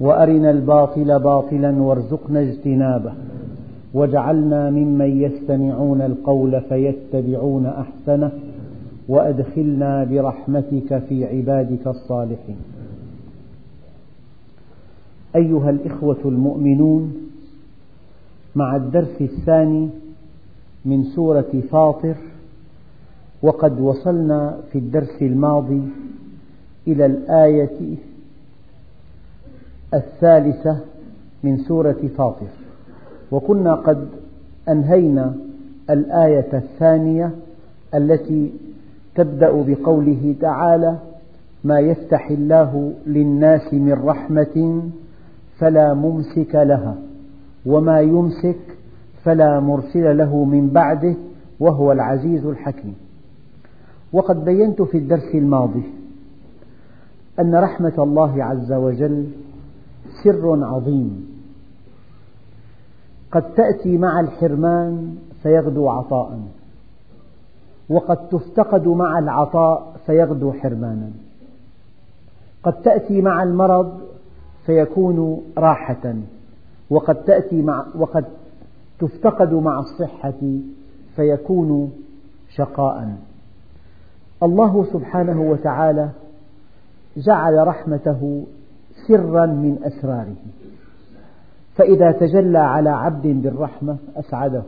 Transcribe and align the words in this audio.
وأرنا 0.00 0.50
الباطل 0.50 1.18
باطلا 1.18 1.70
وارزقنا 1.82 2.40
اجتنابه. 2.40 3.12
واجعلنا 3.94 4.70
ممن 4.70 5.22
يستمعون 5.22 6.00
القول 6.02 6.60
فيتبعون 6.60 7.66
أحسنه 7.66 8.30
وأدخلنا 9.08 10.04
برحمتك 10.04 10.98
في 11.08 11.24
عبادك 11.24 11.86
الصالحين. 11.86 12.56
أيها 15.36 15.70
الإخوة 15.70 16.18
المؤمنون 16.24 17.14
مع 18.56 18.76
الدرس 18.76 19.20
الثاني 19.20 19.88
من 20.84 21.04
سورة 21.04 21.52
فاطر 21.70 22.14
وقد 23.42 23.80
وصلنا 23.80 24.58
في 24.72 24.78
الدرس 24.78 25.22
الماضي 25.22 25.82
إلى 26.88 27.06
الآية 27.06 27.96
الثالثة 29.94 30.76
من 31.44 31.58
سورة 31.58 31.96
فاطر. 32.16 32.46
وكنا 33.32 33.74
قد 33.74 34.08
أنهينا 34.68 35.34
الآية 35.90 36.52
الثانية 36.54 37.30
التي 37.94 38.52
تبدأ 39.14 39.50
بقوله 39.62 40.34
تعالى 40.40 40.98
ما 41.64 41.80
يفتح 41.80 42.30
الله 42.30 42.92
للناس 43.06 43.74
من 43.74 43.92
رحمة 43.92 44.82
فلا 45.58 45.94
ممسك 45.94 46.54
لها 46.54 46.96
وما 47.66 48.00
يمسك 48.00 48.58
فلا 49.24 49.60
مرسل 49.60 50.18
له 50.18 50.44
من 50.44 50.68
بعده 50.68 51.14
وهو 51.60 51.92
العزيز 51.92 52.46
الحكيم. 52.46 52.94
وقد 54.12 54.44
بينت 54.44 54.82
في 54.82 54.98
الدرس 54.98 55.34
الماضي 55.34 55.82
أن 57.40 57.54
رحمة 57.54 57.94
الله 57.98 58.44
عز 58.44 58.72
وجل 58.72 59.26
سر 60.24 60.64
عظيم. 60.64 61.32
قد 63.32 63.54
تأتي 63.54 63.98
مع 63.98 64.20
الحرمان 64.20 65.16
فيغدو 65.42 65.88
عطاء. 65.88 66.40
وقد 67.88 68.28
تفتقد 68.28 68.88
مع 68.88 69.18
العطاء 69.18 69.96
فيغدو 70.06 70.52
حرمانا. 70.52 71.10
قد 72.62 72.72
تأتي 72.72 73.22
مع 73.22 73.42
المرض 73.42 74.00
فيكون 74.66 75.42
راحة. 75.58 76.14
وقد 76.90 77.14
تأتي 77.14 77.62
مع 77.62 77.86
وقد 77.94 78.24
تفتقد 78.98 79.52
مع 79.52 79.80
الصحة 79.80 80.40
فيكون 81.16 81.92
شقاء. 82.54 83.16
الله 84.42 84.84
سبحانه 84.92 85.40
وتعالى 85.40 86.08
جعل 87.16 87.66
رحمته 87.66 88.44
سرا 89.08 89.46
من 89.46 89.78
أسراره. 89.84 90.36
فإذا 91.74 92.12
تجلى 92.12 92.58
على 92.58 92.90
عبد 92.90 93.26
بالرحمة 93.26 93.96
أسعده. 94.16 94.62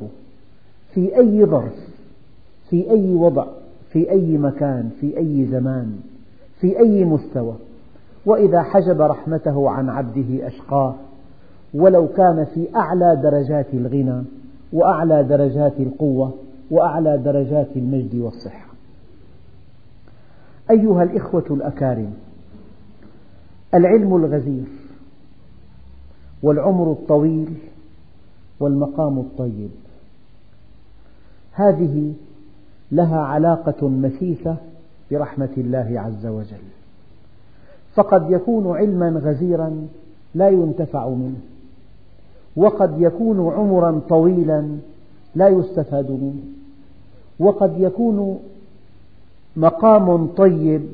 في 0.94 1.16
أي 1.16 1.44
ظرف 1.44 1.74
في 2.70 2.90
أي 2.90 3.14
وضع 3.14 3.46
في 3.92 4.10
أي 4.10 4.38
مكان 4.38 4.90
في 5.00 5.18
أي 5.18 5.46
زمان 5.46 5.96
في 6.60 6.78
أي 6.78 7.04
مستوى. 7.04 7.54
وإذا 8.26 8.62
حجب 8.62 9.00
رحمته 9.00 9.70
عن 9.70 9.88
عبده 9.88 10.46
أشقاه. 10.46 10.94
ولو 11.74 12.08
كان 12.08 12.44
في 12.54 12.76
أعلى 12.76 13.20
درجات 13.22 13.66
الغنى 13.74 14.22
وأعلى 14.72 15.22
درجات 15.22 15.80
القوة 15.80 16.34
وأعلى 16.70 17.18
درجات 17.18 17.68
المجد 17.76 18.14
والصحة. 18.14 18.66
أيها 20.70 21.02
الإخوة 21.02 21.44
الأكارم 21.50 22.12
العلم 23.74 24.16
الغزير 24.16 24.64
والعمر 26.42 26.92
الطويل 26.92 27.54
والمقام 28.60 29.18
الطيب. 29.18 29.70
هذه 31.52 32.12
لها 32.92 33.18
علاقة 33.20 33.88
مسيسة 33.88 34.56
برحمة 35.10 35.48
الله 35.56 36.00
عز 36.00 36.26
وجل. 36.26 36.64
فقد 37.94 38.30
يكون 38.30 38.76
علما 38.76 39.08
غزيرا 39.08 39.86
لا 40.34 40.48
ينتفع 40.48 41.08
منه 41.08 41.40
وقد 42.56 43.00
يكون 43.00 43.52
عمرا 43.52 44.00
طويلا 44.08 44.68
لا 45.34 45.48
يستفاد 45.48 46.10
منه 46.10 46.42
وقد 47.38 47.80
يكون 47.80 48.40
مقام 49.56 50.26
طيب 50.26 50.86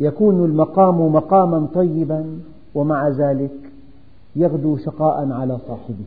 يكون 0.00 0.44
المقام 0.44 1.12
مقاما 1.12 1.66
طيبا 1.74 2.40
ومع 2.74 3.08
ذلك 3.08 3.54
يغدو 4.36 4.76
شقاء 4.76 5.32
على 5.32 5.58
صاحبه. 5.68 6.04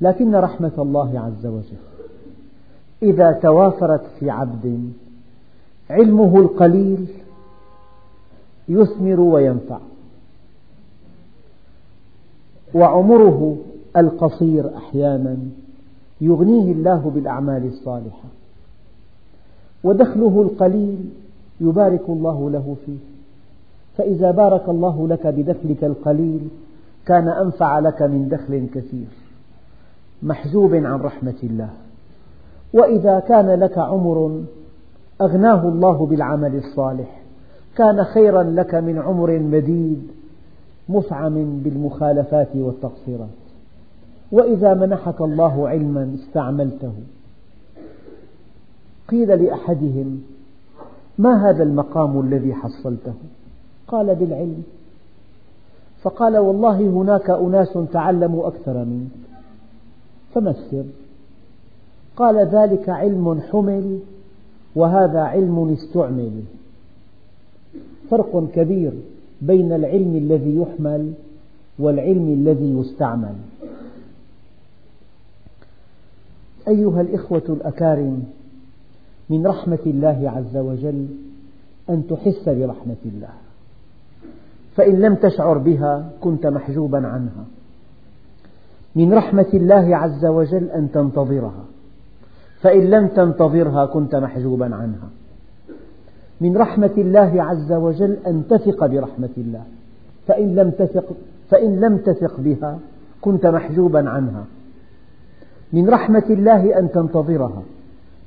لكن 0.00 0.34
رحمة 0.34 0.72
الله 0.78 1.20
عز 1.20 1.46
وجل 1.46 1.78
إذا 3.02 3.32
توافرت 3.32 4.02
في 4.18 4.30
عبد 4.30 4.92
علمه 5.90 6.40
القليل 6.40 7.06
يثمر 8.68 9.20
وينفع 9.20 9.78
وعمره 12.74 13.56
القصير 13.96 14.76
أحيانا 14.76 15.36
يغنيه 16.20 16.72
الله 16.72 17.12
بالأعمال 17.14 17.66
الصالحة 17.66 18.28
ودخله 19.84 20.42
القليل 20.42 21.10
يبارك 21.60 22.08
الله 22.08 22.50
له 22.50 22.76
فيه. 22.86 22.98
فإذا 23.96 24.30
بارك 24.30 24.68
الله 24.68 25.08
لك 25.08 25.26
بدخلك 25.26 25.84
القليل 25.84 26.48
كان 27.06 27.28
أنفع 27.28 27.78
لك 27.78 28.02
من 28.02 28.28
دخل 28.28 28.66
كثير. 28.74 29.06
محجوب 30.22 30.74
عن 30.74 31.00
رحمة 31.00 31.34
الله. 31.42 31.70
وإذا 32.72 33.20
كان 33.20 33.50
لك 33.50 33.78
عمر 33.78 34.42
أغناه 35.20 35.68
الله 35.68 36.06
بالعمل 36.06 36.56
الصالح. 36.56 37.20
كان 37.76 38.04
خيرا 38.04 38.42
لك 38.42 38.74
من 38.74 38.98
عمر 38.98 39.38
مديد 39.38 40.02
مفعم 40.88 41.58
بالمخالفات 41.58 42.48
والتقصيرات. 42.54 43.28
وإذا 44.32 44.74
منحك 44.74 45.20
الله 45.20 45.68
علما 45.68 46.14
استعملته. 46.14 46.92
قيل 49.08 49.44
لأحدهم 49.44 50.22
ما 51.18 51.50
هذا 51.50 51.62
المقام 51.62 52.20
الذي 52.20 52.54
حصلته؟ 52.54 53.14
قال 53.88 54.14
بالعلم. 54.14 54.62
فقال 56.02 56.38
والله 56.38 56.80
هناك 56.80 57.30
أناس 57.30 57.78
تعلموا 57.92 58.48
أكثر 58.48 58.84
منك. 58.84 59.10
فما 60.34 60.50
السر؟ 60.50 60.84
قال 62.16 62.36
ذلك 62.36 62.88
علم 62.88 63.40
حمل 63.40 63.98
وهذا 64.74 65.20
علم 65.20 65.72
استعمل. 65.72 66.42
فرق 68.10 68.48
كبير 68.54 68.92
بين 69.42 69.72
العلم 69.72 70.16
الذي 70.16 70.56
يحمل 70.56 71.12
والعلم 71.78 72.28
الذي 72.28 72.78
يستعمل. 72.78 73.34
أيها 76.68 77.00
الإخوة 77.00 77.42
الأكارم 77.48 78.24
من 79.30 79.46
رحمة 79.46 79.78
الله 79.86 80.32
عز 80.36 80.56
وجل 80.56 81.06
أن 81.90 82.06
تحس 82.06 82.48
برحمة 82.48 82.96
الله. 83.04 83.28
فإن 84.76 85.00
لم 85.00 85.14
تشعر 85.14 85.58
بها 85.58 86.10
كنت 86.20 86.46
محجوبا 86.46 87.06
عنها. 87.06 87.44
من 88.96 89.12
رحمة 89.12 89.46
الله 89.54 89.96
عز 89.96 90.26
وجل 90.26 90.70
أن 90.70 90.90
تنتظرها. 90.92 91.64
فإن 92.60 92.90
لم 92.90 93.06
تنتظرها 93.08 93.86
كنت 93.86 94.16
محجوبا 94.16 94.64
عنها. 94.64 95.08
من 96.40 96.56
رحمة 96.56 96.94
الله 96.98 97.42
عز 97.42 97.72
وجل 97.72 98.16
أن 98.26 98.42
تثق 98.50 98.86
برحمة 98.86 99.28
الله. 99.36 99.62
فإن 100.26 100.54
لم 100.54 100.70
تثق, 100.70 101.04
فإن 101.50 101.80
لم 101.80 101.96
تثق 101.96 102.40
بها 102.40 102.78
كنت 103.20 103.46
محجوبا 103.46 104.10
عنها. 104.10 104.44
من 105.72 105.88
رحمة 105.88 106.24
الله 106.30 106.78
أن 106.78 106.90
تنتظرها. 106.90 107.62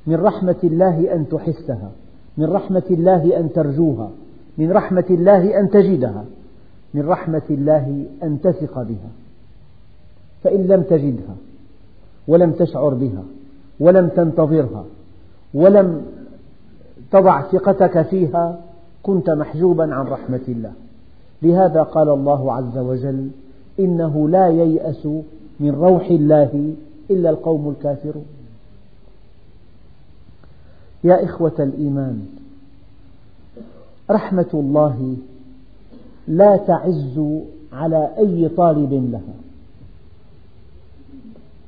من 0.06 0.16
رحمة 0.16 0.56
الله 0.64 1.14
أن 1.14 1.28
تحسها 1.28 1.90
من 2.36 2.44
رحمة 2.44 2.82
الله 2.90 3.40
أن 3.40 3.52
ترجوها 3.52 4.10
من 4.58 4.72
رحمة 4.72 5.04
الله 5.10 5.60
أن 5.60 5.70
تجدها 5.70 6.24
من 6.94 7.08
رحمة 7.08 7.42
الله 7.50 8.04
أن 8.22 8.40
تثق 8.40 8.82
بها. 8.82 9.10
فإن 10.44 10.66
لم 10.66 10.82
تجدها 10.82 11.36
ولم 12.28 12.52
تشعر 12.52 12.94
بها 12.94 13.22
ولم 13.80 14.08
تنتظرها 14.08 14.84
ولم 15.54 16.02
تضع 17.10 17.42
ثقتك 17.42 18.02
فيها 18.02 18.60
كنت 19.02 19.30
محجوبا 19.30 19.94
عن 19.94 20.06
رحمة 20.06 20.40
الله. 20.48 20.72
لهذا 21.42 21.82
قال 21.82 22.08
الله 22.08 22.52
عز 22.52 22.78
وجل 22.78 23.28
إنه 23.80 24.28
لا 24.28 24.48
ييأس 24.48 25.06
من 25.60 25.70
روح 25.70 26.06
الله 26.06 26.74
إلا 27.10 27.30
القوم 27.30 27.68
الكافرون. 27.68 28.24
يا 31.04 31.24
إخوة 31.24 31.54
الإيمان 31.58 32.26
رحمة 34.10 34.50
الله 34.54 35.16
لا 36.28 36.56
تعز 36.56 37.20
على 37.72 38.10
أي 38.18 38.48
طالب 38.48 38.92
لها. 39.12 39.34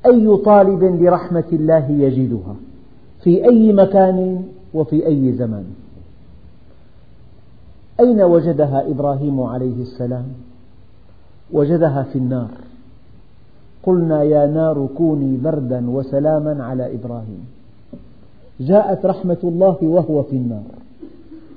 أي 0.05 0.37
طالب 0.37 0.83
لرحمة 0.83 1.43
الله 1.53 1.91
يجدها 1.91 2.55
في 3.23 3.45
أي 3.45 3.73
مكان 3.73 4.43
وفي 4.73 5.07
أي 5.07 5.33
زمان. 5.33 5.65
أين 7.99 8.21
وجدها 8.21 8.89
إبراهيم 8.91 9.41
عليه 9.41 9.81
السلام؟ 9.81 10.25
وجدها 11.51 12.03
في 12.03 12.17
النار. 12.17 12.51
قلنا 13.83 14.23
يا 14.23 14.47
نار 14.47 14.87
كوني 14.97 15.37
بردا 15.37 15.89
وسلاما 15.89 16.63
على 16.63 16.95
إبراهيم. 16.95 17.45
جاءت 18.59 19.05
رحمة 19.05 19.37
الله 19.43 19.77
وهو 19.81 20.23
في 20.23 20.35
النار 20.35 20.63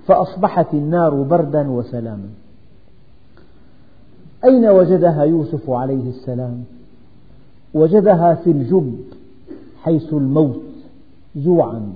فأصبحت 0.07 0.75
النار 0.75 1.15
بردا 1.23 1.71
وسلاما. 1.71 2.29
أين 4.45 4.67
وجدها 4.69 5.23
يوسف 5.23 5.71
عليه 5.71 6.09
السلام؟ 6.09 6.65
وجدها 7.75 8.35
في 8.35 8.51
الجب 8.51 8.99
حيث 9.83 10.13
الموت 10.13 10.61
جوعا 11.37 11.93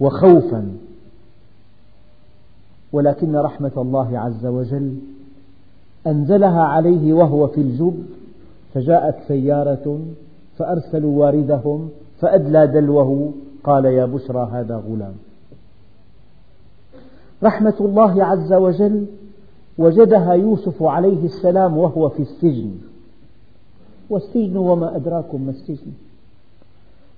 وخوفا. 0.00 0.72
ولكن 2.92 3.36
رحمة 3.36 3.72
الله 3.76 4.18
عز 4.18 4.46
وجل 4.46 4.96
أنزلها 6.06 6.62
عليه 6.62 7.12
وهو 7.12 7.46
في 7.46 7.60
الجب 7.60 8.04
فجاءت 8.74 9.14
سيارة 9.28 10.00
فأرسلوا 10.58 11.20
واردهم 11.20 11.90
فأدلى 12.20 12.66
دلوه 12.66 13.32
قال 13.64 13.84
يا 13.84 14.06
بشرى 14.06 14.48
هذا 14.52 14.76
غلام. 14.76 15.14
رحمة 17.42 17.74
الله 17.80 18.24
عز 18.24 18.52
وجل 18.52 19.06
وجدها 19.78 20.32
يوسف 20.32 20.82
عليه 20.82 21.24
السلام 21.24 21.78
وهو 21.78 22.08
في 22.08 22.22
السجن. 22.22 22.70
والسجن 24.10 24.56
وما 24.56 24.96
أدراكم 24.96 25.42
ما 25.42 25.50
السجن. 25.50 25.92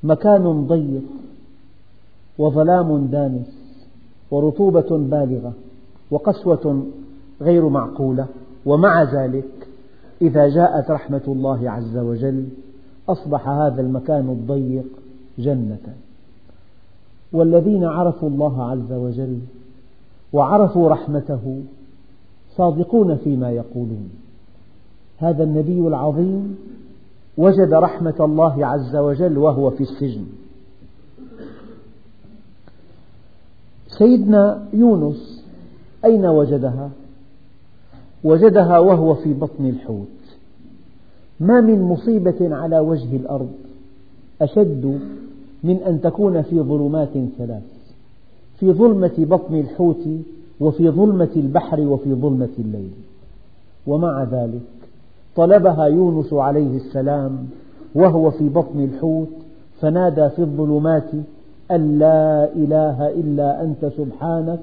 مكان 0.03 0.67
ضيق 0.67 1.03
وظلام 2.39 3.07
دامس 3.07 3.87
ورطوبة 4.31 4.99
بالغة 4.99 5.53
وقسوة 6.11 6.87
غير 7.41 7.69
معقولة. 7.69 8.27
ومع 8.67 9.03
ذلك 9.03 9.69
إذا 10.23 10.49
جاءت 10.49 10.91
رحمة 10.91 11.23
الله 11.29 11.71
عز 11.71 11.97
وجل 11.97 12.49
أصبح 13.09 13.49
هذا 13.49 13.81
المكان 13.81 14.29
الضيق 14.29 14.87
جنة. 15.39 15.95
والذين 17.33 17.85
عرفوا 17.85 18.29
الله 18.29 18.65
عز 18.65 18.93
وجل 18.93 19.39
وعرفوا 20.33 20.89
رحمته 20.89 21.63
صادقون 22.57 23.17
فيما 23.17 23.51
يقولون. 23.51 24.11
هذا 25.19 25.45
النبي 25.45 25.81
العظيم 25.81 26.59
وجد 27.39 27.75
رحمة 27.75 28.15
الله 28.21 28.67
عز 28.67 28.97
وجل 28.97 29.39
وهو 29.39 29.71
في 29.71 29.83
السجن. 29.83 30.25
سيدنا 33.89 34.65
يونس 34.73 35.45
أين 36.05 36.27
وجدها؟ 36.27 36.91
وجدها 38.25 38.79
وهو 38.79 39.15
في 39.15 39.35
بطن 39.35 39.67
الحوت. 39.67 40.07
ما 41.41 41.61
من 41.61 41.83
مصيبة 41.83 42.57
على 42.57 42.79
وجه 42.79 43.17
الأرض 43.17 43.53
أشد 44.43 45.01
من 45.65 45.77
أن 45.77 46.01
تكون 46.01 46.43
في 46.43 46.61
ظلمات 46.61 47.13
ثلاث 47.39 47.63
في 48.59 48.73
ظلمة 48.73 49.13
بطن 49.19 49.55
الحوت 49.55 50.09
وفي 50.61 50.91
ظلمة 50.91 51.29
البحر 51.37 51.81
وفي 51.81 52.15
ظلمة 52.15 52.49
الليل. 52.59 52.91
ومع 53.87 54.23
ذلك 54.23 54.61
طلبها 55.37 55.85
يونس 55.87 56.33
عليه 56.33 56.77
السلام 56.77 57.47
وهو 57.95 58.31
في 58.31 58.49
بطن 58.49 58.85
الحوت 58.85 59.29
فنادى 59.81 60.29
في 60.29 60.39
الظلمات 60.39 61.11
أن 61.71 61.99
لا 61.99 62.53
إله 62.55 63.09
إلا 63.09 63.63
أنت 63.63 63.87
سبحانك 63.97 64.61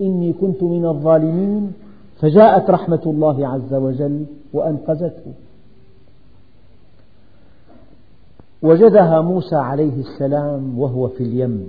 إني 0.00 0.32
كنت 0.32 0.62
من 0.62 0.86
الظالمين 0.86 1.72
فجاءت 2.20 2.70
رحمة 2.70 3.02
الله 3.06 3.48
عز 3.48 3.74
وجل 3.74 4.24
وأنقذته. 4.52 5.32
وجدها 8.64 9.20
موسى 9.20 9.56
عليه 9.56 10.00
السلام 10.00 10.78
وهو 10.78 11.08
في 11.08 11.22
اليم 11.24 11.66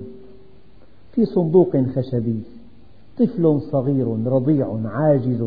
في 1.11 1.25
صندوق 1.25 1.77
خشبي 1.95 2.39
طفل 3.19 3.61
صغير 3.71 4.07
رضيع 4.25 4.77
عاجز 4.85 5.41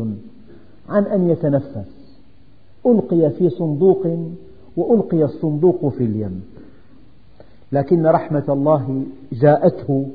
عن 0.89 1.03
أن 1.03 1.29
يتنفس. 1.29 2.17
ألقي 2.85 3.29
في 3.29 3.49
صندوق 3.49 4.07
وألقي 4.77 5.23
الصندوق 5.23 5.87
في 5.87 6.03
اليم. 6.03 6.41
لكن 7.71 8.05
رحمة 8.05 8.45
الله 8.49 9.03
جاءته 9.31 10.05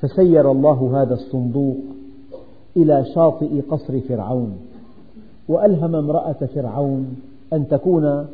فسير 0.00 0.50
الله 0.50 1.02
هذا 1.02 1.14
الصندوق 1.14 1.76
إلى 2.76 3.04
شاطئ 3.14 3.60
قصر 3.60 4.00
فرعون 4.00 4.58
وألهم 5.48 5.94
امرأة 5.94 6.48
فرعون 6.54 7.16
أن 7.52 7.68
تكون 7.68 8.26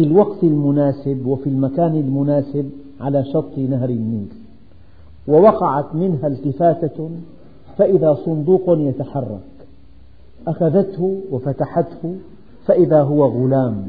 في 0.00 0.06
الوقت 0.06 0.44
المناسب 0.44 1.26
وفي 1.26 1.46
المكان 1.48 1.96
المناسب 1.96 2.70
على 3.00 3.24
شط 3.24 3.58
نهر 3.58 3.88
النيل. 3.88 4.28
ووقعت 5.28 5.94
منها 5.94 6.26
التفاتة 6.26 7.10
فإذا 7.76 8.14
صندوق 8.24 8.64
يتحرك. 8.68 9.40
أخذته 10.46 11.20
وفتحته 11.30 12.14
فإذا 12.66 13.02
هو 13.02 13.24
غلام. 13.24 13.88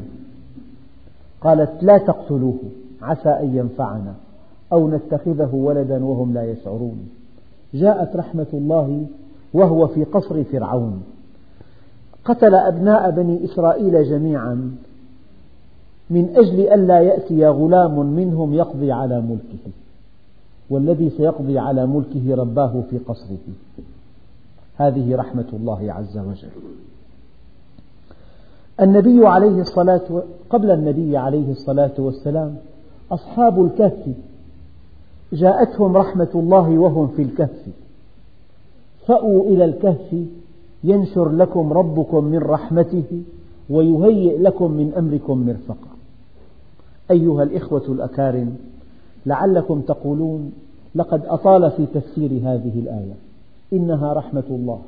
قالت 1.41 1.83
لا 1.83 1.97
تقتلوه 1.97 2.59
عسى 3.01 3.29
أن 3.29 3.55
ينفعنا 3.55 4.13
أو 4.73 4.89
نتخذه 4.89 5.55
ولدا 5.55 6.05
وهم 6.05 6.33
لا 6.33 6.51
يشعرون. 6.51 7.09
جاءت 7.73 8.15
رحمة 8.15 8.47
الله 8.53 9.05
وهو 9.53 9.87
في 9.87 10.03
قصر 10.03 10.43
فرعون. 10.43 11.03
قتل 12.25 12.55
أبناء 12.55 13.11
بني 13.11 13.45
إسرائيل 13.45 14.03
جميعا 14.03 14.71
من 16.11 16.29
أجل 16.35 16.59
ألا 16.59 16.99
يأتي 16.99 17.47
غلام 17.47 17.99
منهم 17.99 18.53
يقضي 18.53 18.91
على 18.91 19.21
ملكه 19.21 19.71
والذي 20.69 21.09
سيقضي 21.09 21.59
على 21.59 21.87
ملكه 21.87 22.35
رباه 22.35 22.83
في 22.89 22.97
قصره. 22.97 23.37
هذه 24.75 25.15
رحمة 25.15 25.45
الله 25.53 25.93
عز 25.93 26.17
وجل. 26.17 26.49
النبي 28.81 29.27
عليه 29.27 29.61
الصلاة 29.61 30.23
قبل 30.49 30.71
النبي 30.71 31.17
عليه 31.17 31.51
الصلاة 31.51 31.93
والسلام 31.97 32.55
أصحاب 33.11 33.65
الكهف 33.65 34.07
جاءتهم 35.33 35.97
رحمة 35.97 36.29
الله 36.35 36.77
وهم 36.77 37.07
في 37.07 37.21
الكهف. 37.21 37.67
فأووا 39.07 39.43
إلى 39.43 39.65
الكهف 39.65 40.15
ينشر 40.83 41.29
لكم 41.29 41.73
ربكم 41.73 42.23
من 42.23 42.39
رحمته 42.39 43.23
ويهيئ 43.69 44.37
لكم 44.41 44.71
من 44.71 44.93
أمركم 44.97 45.37
مرفقا. 45.47 45.90
أيها 47.11 47.43
الإخوة 47.43 47.83
الأكارم 47.89 48.55
لعلكم 49.25 49.81
تقولون 49.81 50.51
لقد 50.95 51.25
أطال 51.25 51.71
في 51.71 51.85
تفسير 51.85 52.31
هذه 52.31 52.79
الآية 52.79 53.13
إنها 53.73 54.13
رحمة 54.13 54.43
الله. 54.49 54.79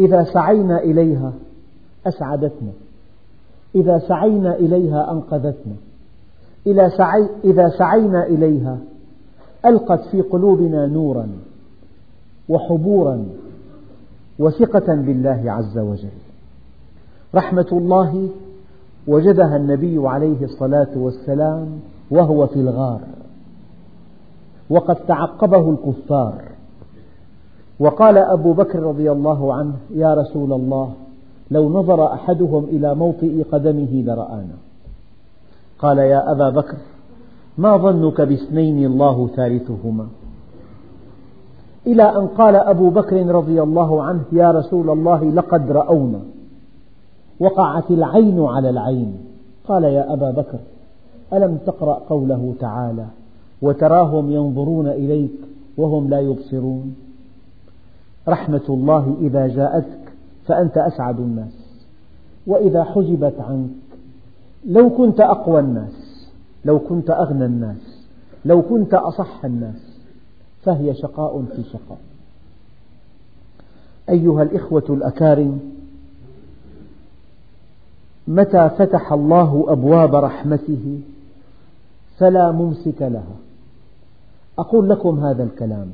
إذا 0.00 0.24
سعينا 0.24 0.82
إليها 0.82 1.32
أسعدتنا 2.06 2.72
إذا 3.74 3.98
سعينا 3.98 4.56
إليها 4.56 5.12
أنقذتنا 5.12 5.74
إذا 7.44 7.68
سعينا 7.78 8.26
إليها 8.26 8.78
ألقت 9.66 10.00
في 10.10 10.20
قلوبنا 10.20 10.86
نورا 10.86 11.28
وحبورا 12.48 13.24
وثقة 14.38 14.94
بالله 14.94 15.42
عز 15.46 15.78
وجل. 15.78 16.08
رحمة 17.34 17.66
الله 17.72 18.28
وجدها 19.06 19.56
النبي 19.56 20.08
عليه 20.08 20.44
الصلاة 20.44 20.88
والسلام 20.96 21.66
وهو 22.10 22.46
في 22.46 22.60
الغار. 22.60 23.00
وقد 24.70 24.96
تعقبه 24.96 25.70
الكفار. 25.70 26.42
وقال 27.80 28.18
أبو 28.18 28.52
بكر 28.52 28.82
رضي 28.82 29.12
الله 29.12 29.54
عنه 29.54 29.74
يا 29.94 30.14
رسول 30.14 30.52
الله 30.52 30.92
لو 31.50 31.68
نظر 31.68 32.12
أحدهم 32.12 32.64
إلى 32.64 32.94
موطئ 32.94 33.42
قدمه 33.42 34.02
لرآنا. 34.06 34.56
قال 35.78 35.98
يا 35.98 36.32
أبا 36.32 36.50
بكر 36.50 36.76
ما 37.58 37.76
ظنك 37.76 38.20
باثنين 38.20 38.86
الله 38.86 39.28
ثالثهما؟ 39.36 40.06
إلى 41.86 42.02
أن 42.02 42.26
قال 42.26 42.56
أبو 42.56 42.90
بكر 42.90 43.26
رضي 43.26 43.62
الله 43.62 44.02
عنه 44.02 44.22
يا 44.32 44.50
رسول 44.50 44.90
الله 44.90 45.24
لقد 45.24 45.70
رأونا. 45.70 46.20
وقعت 47.42 47.90
العين 47.90 48.44
على 48.44 48.70
العين. 48.70 49.18
قال 49.68 49.84
يا 49.84 50.12
أبا 50.12 50.30
بكر 50.30 50.58
ألم 51.32 51.58
تقرأ 51.66 51.94
قوله 51.94 52.54
تعالى 52.60 53.06
وتراهم 53.62 54.30
ينظرون 54.30 54.88
إليك 54.88 55.32
وهم 55.76 56.10
لا 56.10 56.20
يبصرون 56.20 56.96
رحمة 58.28 58.62
الله 58.68 59.16
إذا 59.20 59.46
جاءتك 59.46 60.12
فأنت 60.46 60.78
أسعد 60.78 61.20
الناس. 61.20 61.52
وإذا 62.46 62.84
حجبت 62.84 63.34
عنك 63.40 63.70
لو 64.66 64.90
كنت 64.90 65.20
أقوى 65.20 65.60
الناس 65.60 66.26
لو 66.64 66.78
كنت 66.78 67.10
أغنى 67.10 67.44
الناس 67.44 68.06
لو 68.44 68.62
كنت 68.62 68.94
أصح 68.94 69.44
الناس 69.44 69.98
فهي 70.62 70.94
شقاء 70.94 71.44
في 71.56 71.62
شقاء. 71.62 71.98
أيها 74.08 74.42
الإخوة 74.42 74.84
الأكارم 74.90 75.60
متى 78.28 78.70
فتح 78.78 79.12
الله 79.12 79.64
أبواب 79.68 80.14
رحمته 80.14 81.00
فلا 82.18 82.52
ممسك 82.52 83.02
لها. 83.02 83.36
أقول 84.58 84.88
لكم 84.88 85.20
هذا 85.20 85.44
الكلام 85.44 85.86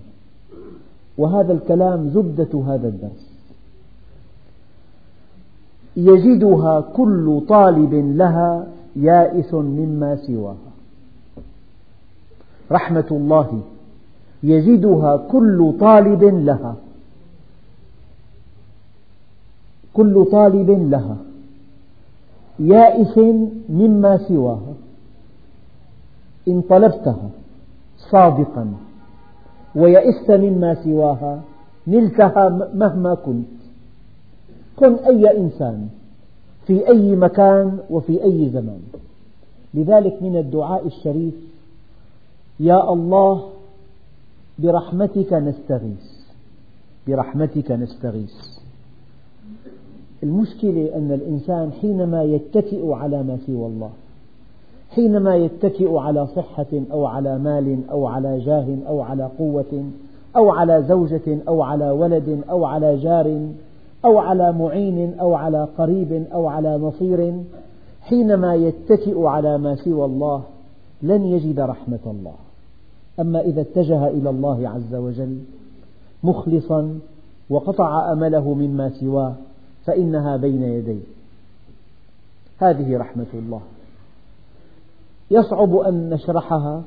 وهذا 1.18 1.52
الكلام 1.52 2.08
زبدة 2.08 2.62
هذا 2.66 2.88
الدرس. 2.88 3.28
يجدها 5.96 6.80
كل 6.80 7.40
طالب 7.48 7.94
لها 7.94 8.66
يائس 8.96 9.54
مما 9.54 10.16
سواها. 10.16 10.56
رحمة 12.72 13.06
الله 13.10 13.60
يجدها 14.42 15.16
كل 15.16 15.74
طالب 15.80 16.24
لها. 16.24 16.76
كل 19.94 20.26
طالب 20.32 20.70
لها. 20.70 21.16
يائس 22.60 23.18
مما 23.68 24.18
سواها 24.28 24.74
إن 26.48 26.60
طلبتها 26.60 27.30
صادقا. 28.10 28.72
ويئست 29.74 30.30
مما 30.30 30.84
سواها 30.84 31.42
نلتها 31.86 32.70
مهما 32.74 33.14
كنت. 33.14 33.58
كن 34.76 34.94
أي 34.94 35.38
إنسان 35.38 35.88
في 36.66 36.88
أي 36.88 37.16
مكان 37.16 37.78
وفي 37.90 38.24
أي 38.24 38.50
زمان. 38.50 38.80
لذلك 39.74 40.22
من 40.22 40.36
الدعاء 40.36 40.86
الشريف 40.86 41.34
يا 42.60 42.92
الله 42.92 43.50
برحمتك 44.58 45.32
نستغيث. 45.32 46.06
برحمتك 47.06 47.70
نستغيث. 47.70 48.57
المشكلة 50.22 50.90
أن 50.94 51.12
الإنسان 51.12 51.72
حينما 51.72 52.22
يتكئ 52.22 52.92
على 52.92 53.22
ما 53.22 53.38
سوى 53.46 53.66
الله 53.66 53.90
حينما 54.90 55.36
يتكئ 55.36 55.96
على 55.96 56.26
صحة 56.26 56.66
أو 56.92 57.06
على 57.06 57.38
مال 57.38 57.78
أو 57.90 58.06
على 58.06 58.38
جاه 58.38 58.76
أو 58.88 59.00
على 59.00 59.30
قوة 59.38 59.84
أو 60.36 60.50
على 60.50 60.82
زوجة 60.82 61.38
أو 61.48 61.62
على 61.62 61.90
ولد 61.90 62.40
أو 62.50 62.64
على 62.64 62.96
جار 62.96 63.48
أو 64.04 64.18
على 64.18 64.52
معين 64.52 65.14
أو 65.20 65.34
على 65.34 65.68
قريب 65.78 66.24
أو 66.32 66.46
على 66.46 66.76
نصير 66.76 67.34
حينما 68.00 68.54
يتكئ 68.54 69.24
على 69.24 69.58
ما 69.58 69.74
سوى 69.74 70.04
الله 70.04 70.42
لن 71.02 71.26
يجد 71.26 71.60
رحمة 71.60 71.98
الله. 72.06 72.34
أما 73.20 73.40
إذا 73.40 73.60
اتجه 73.60 74.08
إلى 74.08 74.30
الله 74.30 74.68
عز 74.68 74.94
وجل 74.94 75.38
مخلصا 76.22 76.98
وقطع 77.50 78.12
أمله 78.12 78.54
مما 78.54 78.88
سواه 78.88 79.34
فإنها 79.88 80.36
بين 80.36 80.62
يديه. 80.62 81.02
هذه 82.58 82.96
رحمة 82.98 83.26
الله. 83.34 83.60
يصعب 85.30 85.76
أن 85.76 86.10
نشرحها 86.10 86.82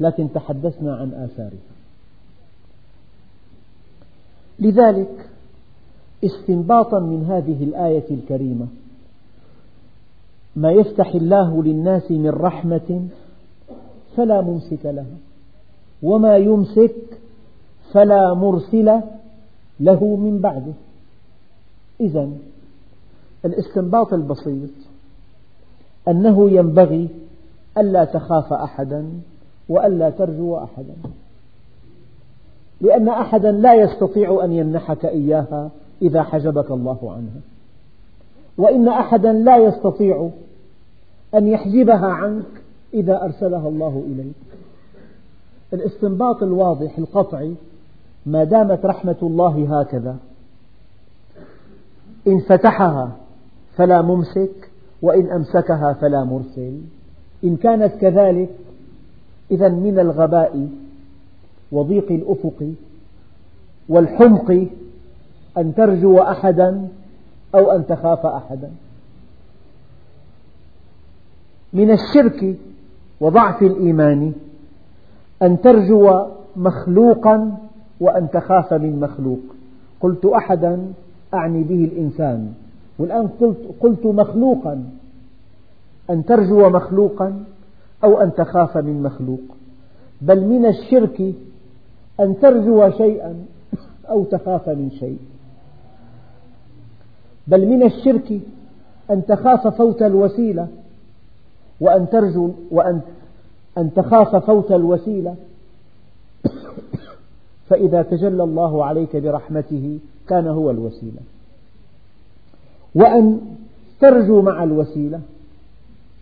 لكن 0.00 0.28
تحدثنا 0.34 0.96
عن 0.96 1.12
آثارها. 1.12 1.76
لذلك 4.58 5.30
استنباطا 6.24 7.00
من 7.00 7.24
هذه 7.24 7.64
الآية 7.64 8.10
الكريمة 8.10 8.66
ما 10.56 10.72
يفتح 10.72 11.14
الله 11.14 11.62
للناس 11.62 12.10
من 12.10 12.30
رحمة 12.30 13.08
فلا 14.16 14.40
ممسك 14.40 14.84
لها 14.84 15.16
وما 16.02 16.36
يمسك 16.36 17.20
فلا 17.92 18.34
مرسل 18.34 19.00
له 19.80 20.16
من 20.16 20.38
بعده. 20.38 20.85
إذا 22.00 22.28
الاستنباط 23.44 24.12
البسيط 24.12 24.70
أنه 26.08 26.50
ينبغي 26.50 27.08
ألا 27.78 28.04
تخاف 28.04 28.52
أحدا 28.52 29.06
وألا 29.68 30.10
ترجو 30.10 30.56
أحدا. 30.56 30.94
لأن 32.80 33.08
أحدا 33.08 33.52
لا 33.52 33.74
يستطيع 33.74 34.44
أن 34.44 34.52
يمنحك 34.52 35.04
إياها 35.04 35.70
إذا 36.02 36.22
حجبك 36.22 36.70
الله 36.70 36.98
عنها. 37.02 37.40
وإن 38.58 38.88
أحدا 38.88 39.32
لا 39.32 39.56
يستطيع 39.56 40.30
أن 41.34 41.48
يحجبها 41.48 42.06
عنك 42.06 42.46
إذا 42.94 43.22
أرسلها 43.22 43.68
الله 43.68 44.04
إليك. 44.06 44.34
الاستنباط 45.72 46.42
الواضح 46.42 46.98
القطعي 46.98 47.54
ما 48.26 48.44
دامت 48.44 48.86
رحمة 48.86 49.16
الله 49.22 49.80
هكذا 49.80 50.16
إن 52.26 52.40
فتحها 52.40 53.16
فلا 53.76 54.02
ممسك 54.02 54.70
وإن 55.02 55.30
أمسكها 55.30 55.92
فلا 55.92 56.24
مرسل. 56.24 56.80
إن 57.44 57.56
كانت 57.56 57.92
كذلك 58.00 58.50
إذا 59.50 59.68
من 59.68 59.98
الغباء 59.98 60.68
وضيق 61.72 62.12
الأفق 62.12 62.72
والحمق 63.88 64.66
أن 65.58 65.74
ترجو 65.74 66.18
أحدا 66.18 66.88
أو 67.54 67.70
أن 67.70 67.86
تخاف 67.86 68.26
أحدا. 68.26 68.70
من 71.72 71.90
الشرك 71.90 72.56
وضعف 73.20 73.62
الإيمان 73.62 74.32
أن 75.42 75.60
ترجو 75.60 76.26
مخلوقا 76.56 77.58
وأن 78.00 78.30
تخاف 78.30 78.74
من 78.74 79.00
مخلوق. 79.00 79.40
قلت 80.00 80.24
أحدا 80.24 80.92
أعني 81.36 81.62
به 81.62 81.84
الإنسان. 81.84 82.52
والآن 82.98 83.28
قلت, 83.40 83.56
قلت 83.80 84.06
مخلوقا. 84.06 84.84
أن 86.10 86.24
ترجو 86.24 86.68
مخلوقا 86.68 87.44
أو 88.04 88.20
أن 88.20 88.34
تخاف 88.34 88.76
من 88.76 89.02
مخلوق. 89.02 89.40
بل 90.20 90.44
من 90.44 90.66
الشرك 90.66 91.34
أن 92.20 92.40
ترجو 92.42 92.90
شيئا 92.90 93.34
أو 94.10 94.24
تخاف 94.24 94.68
من 94.68 94.90
شيء. 95.00 95.18
بل 97.46 97.66
من 97.66 97.82
الشرك 97.82 98.40
أن 99.10 99.26
تخاف 99.26 99.66
فوت 99.66 100.02
الوسيلة. 100.02 100.68
وأن 101.80 102.08
ترجو 102.10 102.50
وأن 102.70 103.00
أن 103.78 103.94
تخاف 103.94 104.36
فوت 104.36 104.72
الوسيلة. 104.72 105.34
فإذا 107.68 108.02
تجلى 108.02 108.42
الله 108.42 108.84
عليك 108.84 109.16
برحمته 109.16 109.98
كان 110.28 110.46
هو 110.46 110.70
الوسيلة. 110.70 111.20
وأن 112.94 113.40
ترجو 114.00 114.42
مع 114.42 114.64
الوسيلة 114.64 115.20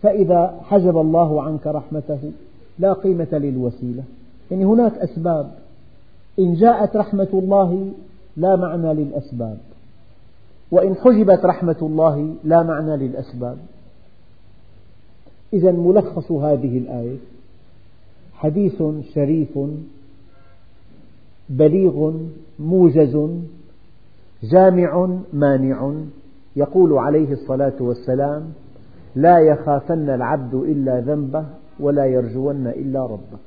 فإذا 0.01 0.59
حجب 0.63 0.97
الله 0.97 1.41
عنك 1.41 1.67
رحمته 1.67 2.31
لا 2.79 2.93
قيمة 2.93 3.27
للوسيلة. 3.31 4.03
يعني 4.51 4.65
هناك 4.65 4.97
أسباب. 4.97 5.51
إن 6.39 6.53
جاءت 6.53 6.95
رحمة 6.95 7.27
الله 7.33 7.91
لا 8.37 8.55
معنى 8.55 8.93
للأسباب. 8.93 9.57
وإن 10.71 10.95
حجبت 10.95 11.45
رحمة 11.45 11.77
الله 11.81 12.33
لا 12.43 12.63
معنى 12.63 12.97
للأسباب. 12.97 13.57
إذا 15.53 15.71
ملخص 15.71 16.31
هذه 16.31 16.77
الآية 16.77 17.17
حديث 18.33 18.83
شريف 19.13 19.59
بليغ 21.49 22.13
موجز 22.59 23.29
جامع 24.43 25.09
مانع. 25.33 25.93
يقول 26.55 26.97
عليه 26.97 27.31
الصلاة 27.31 27.73
والسلام 27.79 28.43
لا 29.15 29.39
يخافن 29.39 30.09
العبد 30.09 30.53
إلا 30.53 30.99
ذنبه 30.99 31.45
ولا 31.79 32.05
يرجون 32.05 32.67
إلا 32.67 33.05
ربه. 33.05 33.39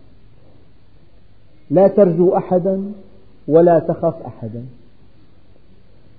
لا 1.71 1.89
ترجو 1.89 2.37
أحدا 2.37 2.93
ولا 3.49 3.79
تخف 3.79 4.23
أحدا. 4.27 4.63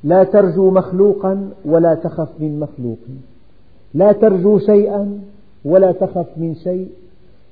لا 0.03 0.23
ترجو 0.23 0.71
مخلوقا 0.71 1.49
ولا 1.65 1.95
تخف 1.95 2.29
من 2.39 2.59
مخلوق. 2.59 2.99
لا 3.93 4.11
ترجو 4.11 4.59
شيئا 4.59 5.19
ولا 5.65 5.91
تخف 5.91 6.27
من 6.37 6.55
شيء. 6.55 6.89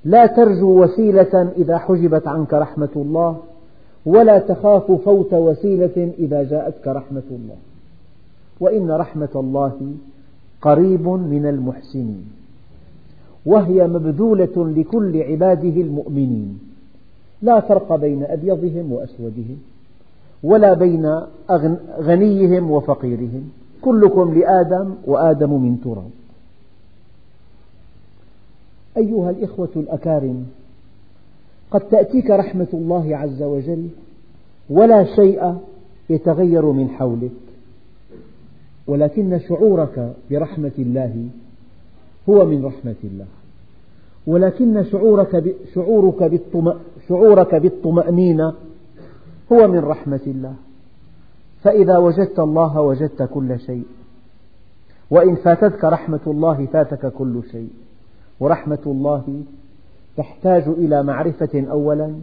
لا 0.06 0.26
ترجو 0.26 0.84
وسيلة 0.84 1.52
إذا 1.58 1.78
حجبت 1.78 2.28
عنك 2.28 2.54
رحمة 2.54 2.90
الله. 2.96 3.38
ولا 4.08 4.40
تخاف 4.40 4.92
فوت 4.92 5.34
وسيلة 5.34 6.12
إذا 6.20 6.44
جاءتك 6.44 6.88
رحمة 6.88 7.28
الله. 7.32 7.56
وإن 8.60 8.92
رحمة 8.92 9.30
الله 9.36 9.76
قريب 10.62 11.08
من 11.08 11.46
المحسنين. 11.46 12.26
وهي 13.46 13.88
مبذولة 13.88 14.74
لكل 14.78 15.22
عباده 15.22 15.82
المؤمنين. 15.82 16.60
لا 17.42 17.60
فرق 17.60 17.96
بين 17.96 18.24
أبيضهم 18.24 18.92
وأسودهم 18.92 19.58
ولا 20.44 20.74
بين 20.74 21.22
غنيهم 22.00 22.72
وفقيرهم. 22.72 23.50
كلكم 23.82 24.34
لآدم 24.40 24.96
وآدم 25.06 25.52
من 25.62 25.82
تراب. 25.84 26.12
أيها 28.98 29.30
الإخوة 29.30 29.70
الأكارم 29.76 30.46
قد 31.72 31.80
تأتيك 31.80 32.30
رحمة 32.30 32.68
الله 32.74 33.18
عز 33.18 33.44
وجل 33.44 33.88
ولا 34.70 35.16
شيء 35.16 35.56
يتغير 36.10 36.66
من 36.66 36.90
حولك. 36.90 37.32
ولكن 38.88 39.40
شعورك 39.40 40.14
برحمة 40.32 40.72
الله 40.80 41.28
هو 42.30 42.46
من 42.46 42.66
رحمة 42.66 42.96
الله. 43.04 43.26
ولكن 44.28 44.84
شعورك 44.84 45.56
شعورك 45.76 46.42
شعورك 47.08 47.56
بالطمأنينة 47.56 48.54
هو 49.52 49.68
من 49.68 49.80
رحمة 49.80 50.20
الله. 50.28 50.54
فإذا 51.64 51.98
وجدت 51.98 52.40
الله 52.40 52.82
وجدت 52.82 53.24
كل 53.24 53.60
شيء. 53.60 53.86
وإن 55.12 55.36
فاتتك 55.36 55.84
رحمة 55.84 56.20
الله 56.28 56.66
فاتك 56.66 57.14
كل 57.14 57.42
شيء. 57.52 57.70
ورحمة 58.40 58.84
الله 58.86 59.44
تحتاج 60.18 60.64
إلى 60.68 61.04
معرفة 61.04 61.66
أولا 61.72 62.14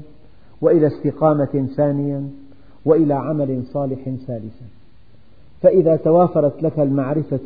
وإلى 0.60 0.86
استقامة 0.86 1.68
ثانيا 1.76 2.28
وإلى 2.84 3.14
عمل 3.14 3.62
صالح 3.72 4.04
ثالثا. 4.26 4.66
فإذا 5.62 5.96
توافرت 5.96 6.62
لك 6.62 6.78
المعرفة 6.78 7.40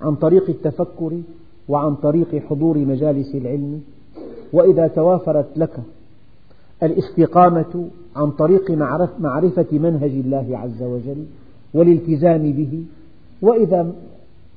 عن 0.00 0.14
طريق 0.14 0.50
التفكر 0.50 1.20
وعن 1.68 1.94
طريق 1.94 2.42
حضور 2.50 2.78
مجالس 2.78 3.34
العلم 3.34 3.82
وإذا 4.52 4.86
توافرت 4.86 5.58
لك 5.58 5.76
الاستقامة 6.82 7.88
عن 8.16 8.30
طريق 8.30 8.70
معرفة 9.20 9.66
منهج 9.72 10.10
الله 10.10 10.58
عز 10.58 10.82
وجل 10.82 11.24
والالتزام 11.74 12.52
به 12.52 12.84
وإذا 13.42 13.92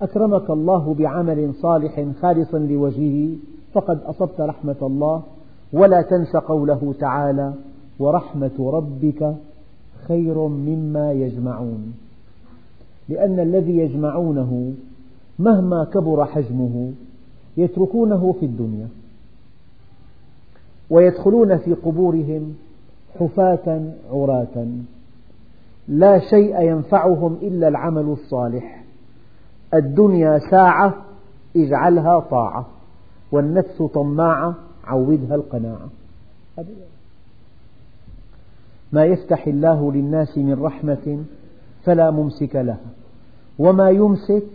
أكرمك 0.01 0.50
الله 0.50 0.93
بعمل 0.93 1.53
صالح 1.62 2.05
خالص 2.22 2.55
لوجهه 2.55 3.29
فقد 3.75 4.00
أصبت 4.03 4.41
رحمة 4.41 4.75
الله 4.82 5.24
ولا 5.74 6.01
تنس 6.01 6.36
قوله 6.36 6.94
تعالى 7.00 7.53
ورحمة 8.00 8.51
ربك 8.60 9.36
خير 10.08 10.48
مما 10.48 11.12
يجمعون 11.12 11.94
لأن 13.10 13.39
الذي 13.39 13.77
يجمعونه 13.77 14.74
مهما 15.39 15.84
كبر 15.84 16.25
حجمه 16.25 16.91
يتركونه 17.58 18.36
في 18.39 18.46
الدنيا 18.46 18.88
ويدخلون 20.89 21.58
في 21.58 21.74
قبورهم 21.74 22.55
حفاة 23.20 23.84
عراة. 24.12 24.67
لا 25.88 26.20
شيء 26.20 26.62
ينفعهم 26.62 27.38
إلا 27.41 27.67
العمل 27.67 28.01
الصالح. 28.01 28.84
الدنيا 29.74 30.39
ساعة 30.51 30.94
اجعلها 31.55 32.20
طاعة. 32.20 32.75
والنفس 33.36 33.82
طماعة 33.82 34.56
عودها 34.84 35.36
القناعة. 35.36 35.89
ما 38.91 39.06
يفتح 39.06 39.48
الله 39.48 39.91
للناس 39.91 40.38
من 40.38 40.63
رحمة 40.63 41.24
فلا 41.84 42.12
ممسك 42.12 42.56
لها 42.56 42.80
وما 43.60 43.89
يمسك 43.89 44.48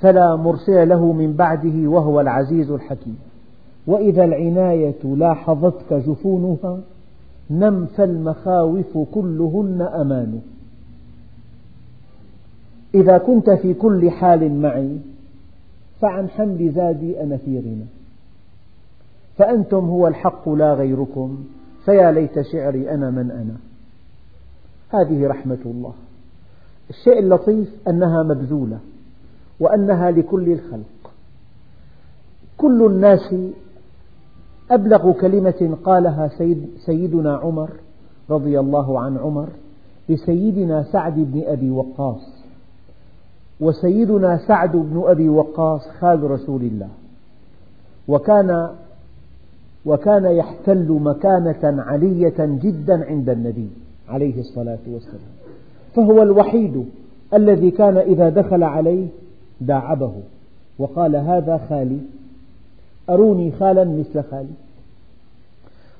فلا 0.00 0.36
مرسل 0.36 0.88
له 0.88 1.12
من 1.12 1.32
بعده 1.32 1.88
وهو 1.90 2.20
العزيز 2.20 2.70
الحكيم. 2.70 3.18
وإذا 3.86 4.24
العناية 4.24 5.04
لاحظتك 5.04 5.92
جفونها 5.92 6.80
نم 7.50 7.86
فالمخاوف 7.86 8.98
كلهن 9.14 9.82
أمان 9.82 10.40
إذا 12.94 13.18
كنت 13.18 13.50
في 13.50 13.74
كل 13.74 14.10
حال 14.10 14.60
معي 14.60 14.98
فعن 16.00 16.28
حمل 16.28 16.72
زادي 16.72 17.22
أنا 17.22 17.36
في 17.36 17.58
غنى 17.58 17.86
فأنتم 19.36 19.88
هو 19.88 20.08
الحق 20.08 20.48
لا 20.48 20.74
غيركم. 20.74 21.44
فيا 21.84 22.12
ليت 22.12 22.40
شعري 22.40 22.90
أنا 22.90 23.10
من 23.10 23.30
أنا. 23.30 23.56
هذه 24.90 25.26
رحمة 25.26 25.58
الله. 25.66 25.92
الشيء 26.90 27.18
اللطيف 27.18 27.68
أنها 27.88 28.22
مبذولة 28.22 28.78
وأنها 29.60 30.10
لكل 30.10 30.52
الخلق. 30.52 31.12
كل 32.56 32.86
الناس 32.86 33.34
أبلغ 34.70 35.12
كلمة 35.12 35.76
قالها 35.84 36.28
سيد 36.28 36.68
سيدنا 36.86 37.36
عمر 37.36 37.70
رضي 38.30 38.60
الله 38.60 39.00
عن 39.00 39.16
عمر 39.18 39.48
لسيدنا 40.08 40.82
سعد 40.82 41.14
بن 41.14 41.42
أبي 41.46 41.70
وقاص. 41.70 42.44
وسيدنا 43.60 44.36
سعد 44.36 44.76
بن 44.76 45.02
أبي 45.06 45.28
وقاص 45.28 45.88
خال 46.00 46.30
رسول 46.30 46.62
الله. 46.62 46.88
وكان 48.08 48.70
وكان 49.86 50.24
يحتل 50.24 50.92
مكانة 50.92 51.82
علية 51.82 52.34
جدا 52.38 53.04
عند 53.04 53.28
النبي 53.28 53.68
عليه 54.08 54.40
الصلاة 54.40 54.78
والسلام. 54.86 55.34
فهو 55.94 56.22
الوحيد 56.22 56.84
الذي 57.34 57.70
كان 57.70 57.96
إذا 57.96 58.28
دخل 58.28 58.62
عليه 58.62 59.06
داعبه 59.60 60.12
وقال 60.78 61.16
هذا 61.16 61.60
خالي 61.68 61.98
أروني 63.10 63.52
خالا 63.52 63.84
مثل 63.84 64.22
خالي. 64.22 64.54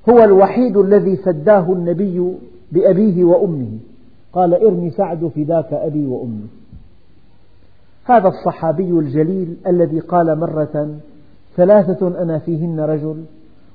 هو 0.08 0.24
الوحيد 0.24 0.76
الذي 0.76 1.16
فداه 1.16 1.72
النبي 1.72 2.32
بأبيه 2.72 3.24
وأمه 3.24 3.78
قال 4.32 4.54
ارمي 4.54 4.90
سعد 4.90 5.30
فداك 5.36 5.72
أبي 5.72 6.06
وأمي. 6.06 6.46
هذا 8.04 8.28
الصحابي 8.28 8.90
الجليل 8.90 9.56
الذي 9.66 10.00
قال 10.00 10.38
مرة 10.38 10.98
ثلاثة 11.56 12.22
أنا 12.22 12.38
فيهن 12.38 12.80
رجل 12.80 13.24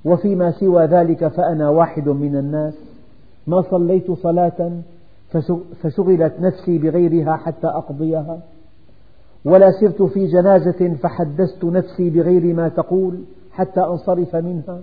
وفيما 0.06 0.52
سوى 0.52 0.86
ذلك 0.86 1.28
فأنا 1.28 1.70
واحد 1.70 2.10
من 2.10 2.36
الناس. 2.36 2.74
ما 3.48 3.62
صليت 3.62 4.12
صلاة 4.12 4.72
فشغلت 5.82 6.34
نفسي 6.40 6.78
بغيرها 6.78 7.36
حتى 7.36 7.68
أقضيها. 7.68 8.40
ولا 9.46 9.72
سرت 9.72 10.02
في 10.02 10.26
جنازة 10.26 10.94
فحدثت 10.94 11.66
نفسي 11.66 12.10
بغير 12.10 12.54
ما 12.54 12.70
تقول 12.70 13.20
حتى 13.52 13.82
أنصرف 13.82 14.36
منها. 14.36 14.80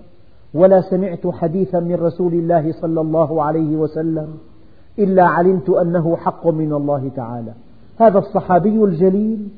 ولا 0.53 0.81
سمعت 0.81 1.27
حديثا 1.27 1.79
من 1.79 1.95
رسول 1.95 2.33
الله 2.33 2.71
صلى 2.71 3.01
الله 3.01 3.43
عليه 3.43 3.75
وسلم 3.75 4.27
إلا 4.99 5.23
علمت 5.23 5.69
أنه 5.69 6.15
حق 6.15 6.47
من 6.47 6.73
الله 6.73 7.11
تعالى. 7.15 7.53
هذا 7.99 8.19
الصحابي 8.19 8.83
الجليل. 8.83 9.49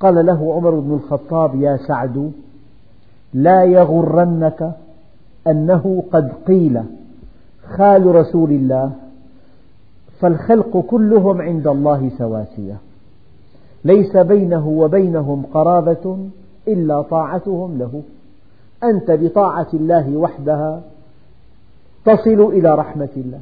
قال 0.00 0.26
له 0.26 0.54
عمر 0.54 0.70
بن 0.70 0.94
الخطاب 0.94 1.54
يا 1.54 1.76
سعد 1.76 2.32
لا 3.34 3.64
يغرنك 3.64 4.72
أنه 5.46 6.04
قد 6.12 6.32
قيل 6.46 6.82
خال 7.76 8.14
رسول 8.14 8.50
الله 8.50 8.92
فالخلق 10.20 10.80
كلهم 10.80 11.42
عند 11.42 11.66
الله 11.66 12.10
سواسية. 12.18 12.76
ليس 13.84 14.16
بينه 14.16 14.68
وبينهم 14.68 15.42
قرابة 15.54 16.18
إلا 16.68 17.02
طاعتهم 17.02 17.78
له. 17.78 18.02
أنت 18.84 19.10
بطاعة 19.10 19.68
الله 19.74 20.16
وحدها 20.16 20.82
تصل 22.04 22.40
إلى 22.40 22.74
رحمة 22.74 23.08
الله 23.16 23.40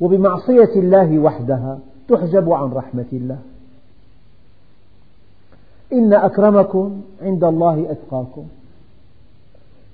وبمعصية 0.00 0.72
الله 0.76 1.18
وحدها 1.18 1.78
تحجب 2.08 2.52
عن 2.52 2.72
رحمة 2.72 3.04
الله. 3.12 3.38
إن 5.92 6.12
أكرمكم 6.12 7.00
عند 7.22 7.44
الله 7.44 7.86
أتقاكم. 7.90 8.44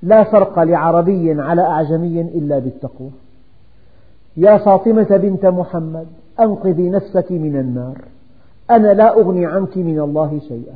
لا 0.02 0.24
فرق 0.24 0.58
لعربي 0.58 1.32
على 1.40 1.62
أعجمي 1.62 2.20
إلا 2.20 2.58
بالتقوى. 2.58 3.11
يا 4.37 4.58
فاطمة 4.58 5.16
بنت 5.16 5.46
محمد 5.46 6.06
أنقذي 6.40 6.90
نفسك 6.90 7.32
من 7.32 7.56
النار. 7.56 7.98
أنا 8.70 8.94
لا 8.94 9.20
أغني 9.20 9.46
عنك 9.46 9.76
من 9.76 10.00
الله 10.00 10.40
شيئا. 10.48 10.74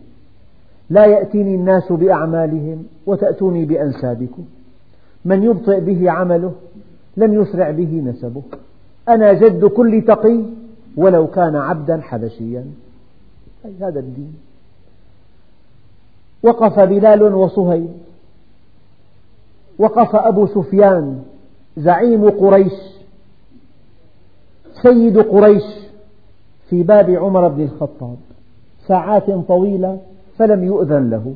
لا 0.91 1.05
يأتيني 1.05 1.55
الناس 1.55 1.93
بأعمالهم 1.93 2.85
وتأتوني 3.07 3.65
بأنسابكم. 3.65 4.45
من 5.25 5.43
يبطئ 5.43 5.81
به 5.81 6.11
عمله 6.11 6.53
لم 7.17 7.35
يسرع 7.35 7.71
به 7.71 8.03
نسبه. 8.07 8.43
أنا 9.09 9.33
جد 9.33 9.65
كل 9.65 10.03
تقي 10.07 10.41
ولو 10.97 11.27
كان 11.27 11.57
عبدا 11.57 12.01
حبشيا. 12.01 12.65
هذا 13.81 14.01
الدين. 14.01 14.35
وقف 16.43 16.81
بلال 16.81 17.35
وصهيب. 17.35 17.93
وقف 19.79 20.17
أبو 20.17 20.47
سفيان 20.47 21.23
زعيم 21.77 22.31
قريش 22.31 22.73
سيد 24.83 25.19
قريش 25.19 25.63
في 26.69 26.83
باب 26.83 27.11
عمر 27.11 27.49
بن 27.49 27.63
الخطاب. 27.63 28.17
ساعات 28.89 29.31
طويلة 29.31 29.99
فلم 30.39 30.65
يؤذن 30.65 31.11
له. 31.11 31.35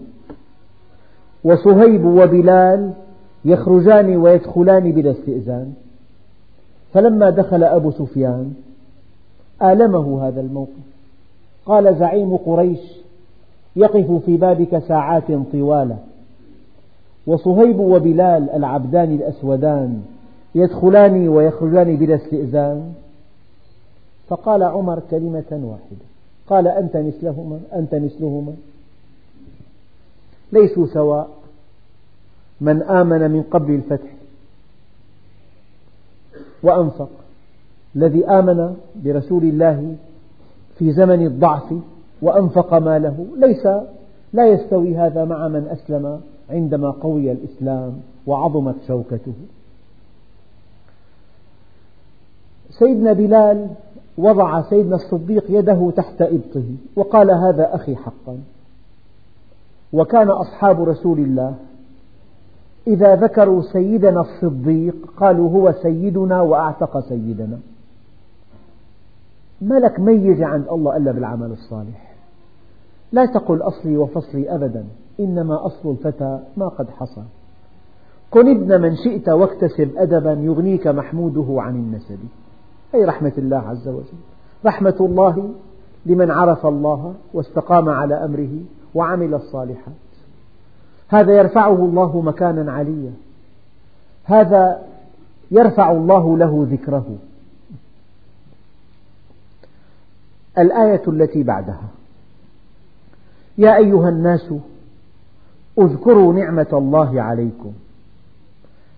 وصهيب 1.45 2.05
وبلال 2.05 2.93
يخرجان 3.45 4.17
ويدخلان 4.17 4.93
بلا 4.93 5.11
استئذان. 5.11 5.75
فلما 6.95 7.31
دخل 7.31 7.65
أبو 7.65 7.91
سفيان 7.91 8.55
آلمه 9.63 10.29
هذا 10.29 10.41
الموقف. 10.41 10.87
قال 11.67 11.97
زعيم 11.97 12.37
قريش 12.37 13.06
يقف 13.77 14.25
في 14.25 14.37
بابك 14.37 14.79
ساعات 14.79 15.33
طوالة. 15.53 15.99
وصهيب 17.27 17.79
وبلال 17.79 18.51
العبدان 18.51 19.15
الأسودان 19.15 20.03
يدخلان 20.55 21.29
ويخرجان 21.29 21.97
بلا 21.97 22.15
استئذان. 22.15 22.95
فقال 24.29 24.63
عمر 24.63 25.03
كلمة 25.11 25.45
واحدة. 25.51 26.07
قال 26.49 26.69
أنت 26.69 26.97
مثلهما 26.97 27.61
أنت 27.75 27.95
مثلهما. 27.95 28.53
ليسوا 30.53 30.87
سواء. 30.87 31.29
من 32.61 32.83
آمن 32.83 33.31
من 33.31 33.43
قبل 33.43 33.75
الفتح 33.75 34.11
وأنفق. 36.63 37.11
الذي 37.97 38.27
آمن 38.27 38.77
برسول 39.05 39.43
الله 39.43 39.95
في 40.79 40.93
زمن 40.93 41.27
الضعف 41.27 41.75
وأنفق 42.23 42.75
ماله. 42.75 43.27
ليس 43.37 43.67
لا 44.33 44.47
يستوي 44.47 44.97
هذا 44.97 45.25
مع 45.25 45.49
من 45.49 45.69
أسلم 45.69 46.21
عندما 46.51 46.91
قوي 46.91 47.33
الإسلام 47.33 47.93
وعظمت 48.27 48.75
شوكته. 48.87 49.35
سيدنا 52.71 53.13
بلال 53.13 53.69
وضع 54.19 54.63
سيدنا 54.63 54.97
الصديق 54.97 55.45
يده 55.49 55.93
تحت 55.97 56.23
إبطه 56.23 56.65
وقال 56.97 57.31
هذا 57.31 57.75
أخي 57.75 57.97
حقا. 57.97 58.39
وكان 59.93 60.29
أصحاب 60.29 60.89
رسول 60.89 61.19
الله 61.19 61.55
إذا 62.87 63.17
ذكروا 63.17 63.63
سيدنا 63.63 64.21
الصديق 64.21 64.97
قالوا 65.17 65.51
هو 65.51 65.73
سيدنا 65.83 66.41
وأعتق 66.41 67.09
سيدنا. 67.09 67.59
ما 69.61 69.75
لك 69.75 70.01
ميزة 70.01 70.47
عند 70.47 70.69
الله 70.69 70.97
إلا 70.97 71.13
بالعمل 71.13 71.51
الصالح. 71.51 72.06
لا 73.13 73.27
تقل 73.27 73.63
أصلي 73.63 73.97
وفصلي 73.97 74.55
أبدا 74.55 74.85
إنما 75.21 75.67
أصل 75.67 75.91
الفتى 75.91 76.41
ما 76.57 76.69
قد 76.69 76.91
حصل 76.91 77.23
كن 78.31 78.49
ابن 78.51 78.81
من 78.81 78.97
شئت 78.97 79.29
واكتسب 79.29 79.97
أدبا 79.97 80.33
يغنيك 80.33 80.87
محموده 80.87 81.63
عن 81.63 81.75
النسب. 81.77 82.19
أي 82.95 83.05
رحمة 83.05 83.33
الله 83.39 83.59
عز 83.59 83.89
وجل. 83.89 84.19
رحمة 84.67 84.97
الله 85.01 85.51
لمن 86.07 86.31
عرف 86.31 86.67
الله 86.67 87.15
واستقام 87.35 87.89
على 87.89 88.15
أمره 88.25 88.61
وعمل 88.95 89.35
الصالحات. 89.35 89.95
هذا 91.09 91.33
يرفعه 91.37 91.85
الله 91.85 92.21
مكانا 92.21 92.73
عليا. 92.73 93.13
هذا 94.25 94.83
يرفع 95.51 95.93
الله 95.93 96.39
له 96.39 96.67
ذكره. 96.71 97.17
الآية 100.59 101.03
التي 101.09 101.43
بعدها. 101.43 101.89
يا 103.59 103.77
أيها 103.77 104.09
الناس 104.09 104.55
اذكروا 105.79 106.33
نعمة 106.35 106.67
الله 106.73 107.23
عليكم. 107.23 107.73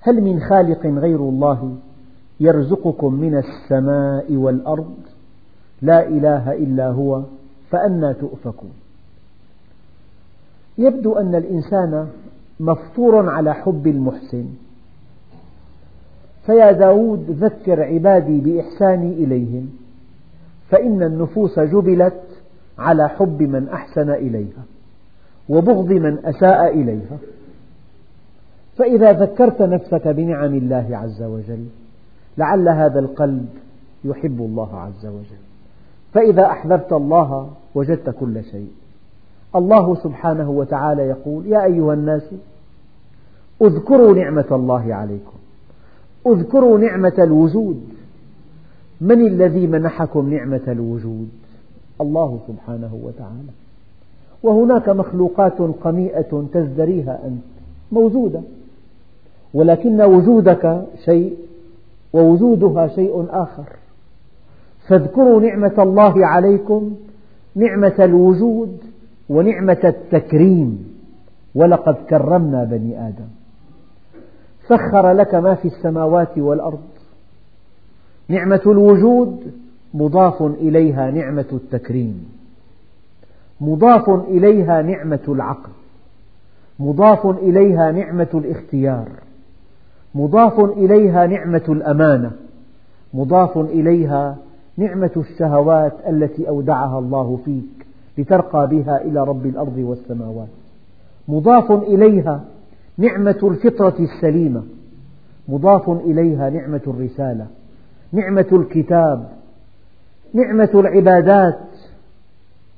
هل 0.01 0.21
من 0.23 0.41
خالق 0.41 0.87
غير 0.87 1.17
الله 1.17 1.77
يرزقكم 2.41 3.15
من 3.15 3.35
السماء 3.35 4.33
والأرض؟ 4.33 4.95
لا 5.83 6.09
إله 6.09 6.53
إلا 6.53 6.89
هو 6.89 7.23
فأنى 7.71 8.15
تؤفكون. 8.15 8.73
يبدو 10.79 11.15
أن 11.15 11.35
الإنسان 11.35 12.09
مفطور 12.61 13.29
على 13.29 13.55
حب 13.55 13.87
المحسن. 13.87 14.47
فيا 16.47 16.73
داود 16.73 17.31
ذكر 17.31 17.83
عبادي 17.83 18.41
بإحساني 18.41 19.13
إليهم 19.13 19.71
فإن 20.69 21.03
النفوس 21.03 21.59
جبلت 21.59 22.23
على 22.79 23.09
حب 23.09 23.43
من 23.43 23.69
أحسن 23.69 24.11
إليها 24.11 24.63
وبغض 25.49 25.93
من 25.93 26.27
أساء 26.27 26.81
إليها. 26.81 27.19
فإذا 28.77 29.13
ذكرت 29.13 29.63
نفسك 29.63 30.09
بنعم 30.09 30.55
الله 30.55 30.89
عز 30.93 31.23
وجل 31.23 31.67
لعل 32.39 32.69
هذا 32.69 33.01
القلب 33.01 33.49
يحب 34.05 34.41
الله 34.41 34.81
عز 34.81 35.07
وجل. 35.07 35.43
فإذا 36.13 36.47
أحببت 36.47 36.93
الله 36.93 37.51
وجدت 37.75 38.11
كل 38.11 38.45
شيء. 38.45 38.71
الله 39.57 39.95
سبحانه 39.95 40.51
وتعالى 40.51 41.03
يقول 41.03 41.47
يا 41.47 41.65
أيها 41.65 41.95
الناس 41.95 42.23
اذكروا 43.63 44.15
نعمة 44.15 44.47
الله 44.53 44.95
عليكم. 44.95 45.39
اذكروا 46.27 46.79
نعمة 46.79 47.15
الوجود. 47.19 47.85
من 49.01 49.27
الذي 49.27 49.67
منحكم 49.67 50.35
نعمة 50.35 50.61
الوجود؟ 50.69 51.29
الله 52.01 52.39
سبحانه 52.49 52.99
وتعالى. 53.03 53.53
وهناك 54.43 54.89
مخلوقات 54.89 55.59
قميئة 55.83 56.45
تزدريها 56.53 57.19
أنت 57.25 57.43
موجودة. 57.93 58.41
ولكن 59.55 60.01
وجودك 60.01 60.85
شيء 61.05 61.37
ووجودها 62.13 62.89
شيء 62.89 63.27
آخر. 63.31 63.67
فاذكروا 64.89 65.41
نعمة 65.41 65.75
الله 65.79 66.27
عليكم 66.27 66.97
نعمة 67.55 67.95
الوجود 67.99 68.79
ونعمة 69.29 69.81
التكريم. 69.85 70.99
ولقد 71.55 71.95
كرمنا 71.95 72.65
بني 72.65 73.09
آدم. 73.09 73.29
سخر 74.69 75.13
لك 75.13 75.35
ما 75.35 75.55
في 75.55 75.69
السماوات 75.69 76.39
والأرض. 76.39 76.89
نعمة 78.29 78.63
الوجود 78.67 79.53
مضاف 79.95 80.43
إليها 80.43 81.11
نعمة 81.11 81.47
التكريم. 81.53 82.29
مضاف 83.61 84.11
إليها 84.11 84.83
نعمة 84.83 85.21
العقل. 85.29 85.71
مضاف 86.81 87.27
إليها 87.27 87.93
نعمة 87.93 88.29
الاختيار. 88.35 89.09
مضاف 90.15 90.61
إليها 90.61 91.27
نعمة 91.27 91.65
الأمانة. 91.69 92.31
مضاف 93.15 93.59
إليها 93.59 94.37
نعمة 94.77 95.11
الشهوات 95.17 95.93
التي 96.09 96.49
أودعها 96.49 96.99
الله 96.99 97.39
فيك 97.45 97.87
لترقى 98.19 98.67
بها 98.67 99.03
إلى 99.03 99.25
رب 99.25 99.47
الأرض 99.47 99.79
والسماوات. 99.79 100.49
مضاف 101.29 101.73
إليها 101.73 102.45
نعمة 102.99 103.39
الفطرة 103.43 103.97
السليمة. 104.01 104.63
مضاف 105.49 105.91
إليها 105.91 106.51
نعمة 106.51 106.81
الرسالة. 106.87 107.47
نعمة 108.13 108.47
الكتاب. 108.53 109.38
نعمة 110.35 110.71
العبادات. 110.75 111.59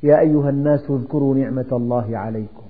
يا 0.02 0.20
أيها 0.20 0.50
الناس 0.50 0.90
اذكروا 0.90 1.34
نعمة 1.34 1.66
الله 1.72 2.18
عليكم. 2.18 2.62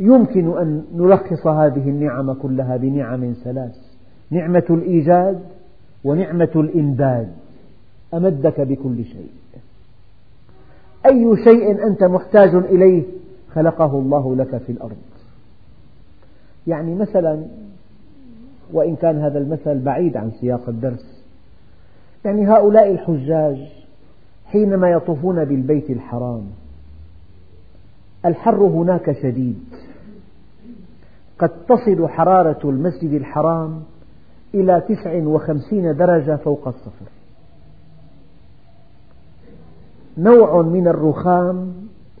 يمكن 0.00 0.58
أن 0.58 0.84
نلخص 0.94 1.46
هذه 1.46 1.88
النعم 1.88 2.32
كلها 2.32 2.76
بنعم 2.76 3.34
ثلاث 3.44 3.76
نعمة 4.30 4.64
الإيجاد 4.70 5.40
ونعمة 6.04 6.50
الإمداد. 6.56 7.32
أمدك 8.14 8.60
بكل 8.60 9.04
شيء. 9.04 9.30
أي 11.06 11.36
شيء 11.44 11.86
أنت 11.86 12.04
محتاج 12.04 12.54
إليه 12.54 13.02
خلقه 13.54 13.98
الله 13.98 14.36
لك 14.36 14.56
في 14.56 14.72
الأرض. 14.72 14.96
يعني 16.66 16.94
مثلا 16.94 17.44
وإن 18.72 18.96
كان 18.96 19.18
هذا 19.18 19.38
المثل 19.38 19.78
بعيد 19.78 20.16
عن 20.16 20.30
سياق 20.30 20.68
الدرس 20.68 21.17
يعني 22.28 22.48
هؤلاء 22.48 22.90
الحجاج 22.90 23.68
حينما 24.46 24.90
يطوفون 24.90 25.44
بالبيت 25.44 25.90
الحرام 25.90 26.42
الحر 28.24 28.62
هناك 28.62 29.12
شديد. 29.22 29.64
قد 31.38 31.50
تصل 31.68 32.08
حرارة 32.08 32.70
المسجد 32.70 33.12
الحرام 33.12 33.82
إلى 34.54 34.82
تسع 34.88 35.22
وخمسين 35.24 35.96
درجة 35.96 36.36
فوق 36.36 36.68
الصفر. 36.68 37.06
نوع 40.18 40.62
من 40.62 40.88
الرخام 40.88 41.72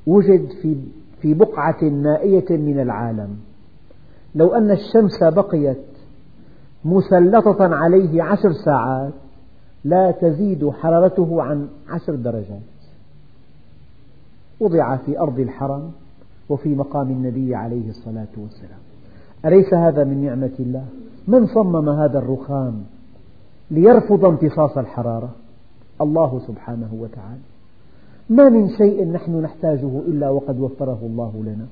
وجد 0.06 0.48
في 0.62 0.76
في 1.20 1.34
بقعة 1.34 1.84
نائية 1.84 2.56
من 2.56 2.80
العالم. 2.80 3.36
لو 4.34 4.54
أن 4.54 4.70
الشمس 4.70 5.22
بقيت 5.22 5.84
مسلطة 6.84 7.74
عليه 7.74 8.22
عشر 8.22 8.52
ساعات 8.64 9.12
لا 9.84 10.10
تزيد 10.10 10.70
حرارته 10.70 11.42
عن 11.42 11.68
عشر 11.88 12.14
درجات. 12.14 12.60
وضع 14.60 14.96
في 14.96 15.18
أرض 15.18 15.38
الحرم 15.38 15.92
وفي 16.48 16.68
مقام 16.68 17.10
النبي 17.10 17.54
عليه 17.54 17.88
الصلاة 17.90 18.28
والسلام. 18.36 18.78
أليس 19.44 19.74
هذا 19.74 20.04
من 20.04 20.24
نعمة 20.24 20.52
الله؟ 20.60 20.84
من 21.28 21.46
صمم 21.46 21.88
هذا 21.88 22.18
الرخام 22.18 22.84
ليرفض 23.70 24.24
امتصاص 24.24 24.78
الحرارة؟ 24.78 25.30
الله 26.00 26.40
سبحانه 26.46 26.94
وتعالى. 27.00 27.40
ما 28.30 28.48
من 28.48 28.68
شيء 28.76 29.12
نحن 29.12 29.40
نحتاجه 29.40 29.98
إلا 29.98 30.30
وقد 30.30 30.60
وفره 30.60 30.98
الله 31.02 31.42
لنا. 31.44 31.66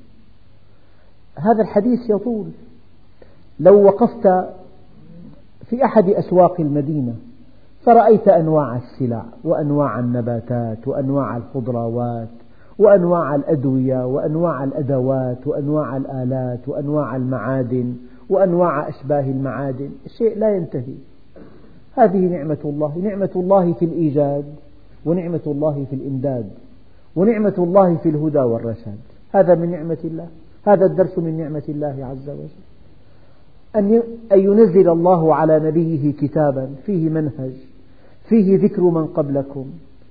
هذا 1.37 1.63
الحديث 1.63 2.11
يطول. 2.11 2.47
لو 3.61 3.85
وقفت 3.85 4.29
في 5.67 5.85
أحد 5.85 6.09
أسواق 6.09 6.61
المدينة 6.61 7.15
فرأيت 7.87 8.29
أنواع 8.29 8.77
السلع 8.77 9.25
وأنواع 9.45 9.99
النباتات 9.99 10.89
وأنواع 10.89 11.37
الخضروات 11.37 12.29
وأنواع 12.79 13.35
الأدوية 13.35 14.07
وأنواع 14.07 14.65
الأدوات 14.65 15.47
وأنواع 15.47 15.97
الآلات 15.97 16.69
وأنواع 16.69 17.17
المعادن 17.17 17.95
وأنواع 18.29 18.89
أشباه 18.89 19.31
المعادن. 19.31 19.91
شيء 20.19 20.39
لا 20.39 20.57
ينتهي. 20.57 20.95
هذه 21.95 22.19
نعمة 22.19 22.59
الله. 22.65 22.99
نعمة 23.03 23.31
الله 23.37 23.73
في 23.73 23.85
الإيجاد 23.85 24.45
ونعمة 25.05 25.41
الله 25.47 25.87
في 25.91 25.97
الإمداد 25.97 26.51
ونعمة 27.17 27.55
الله 27.59 27.97
في 27.97 28.09
الهدى 28.09 28.39
والرشاد. 28.39 28.99
هذا 29.33 29.55
من 29.55 29.71
نعمة 29.71 29.99
الله. 30.05 30.27
هذا 30.67 30.87
الدرس 30.87 31.19
من 31.19 31.39
نعمة 31.39 31.63
الله 31.69 32.07
عز 32.11 32.29
وجل. 32.29 32.67
أن 33.77 34.03
ينزل 34.41 34.89
الله 34.89 35.35
على 35.35 35.61
نبيه 35.61 36.13
كتابا 36.13 36.69
فيه 36.87 37.09
منهج. 37.09 37.53
فيه 38.29 38.59
ذكر 38.59 38.83
من 38.83 39.07
قبلكم 39.07 39.67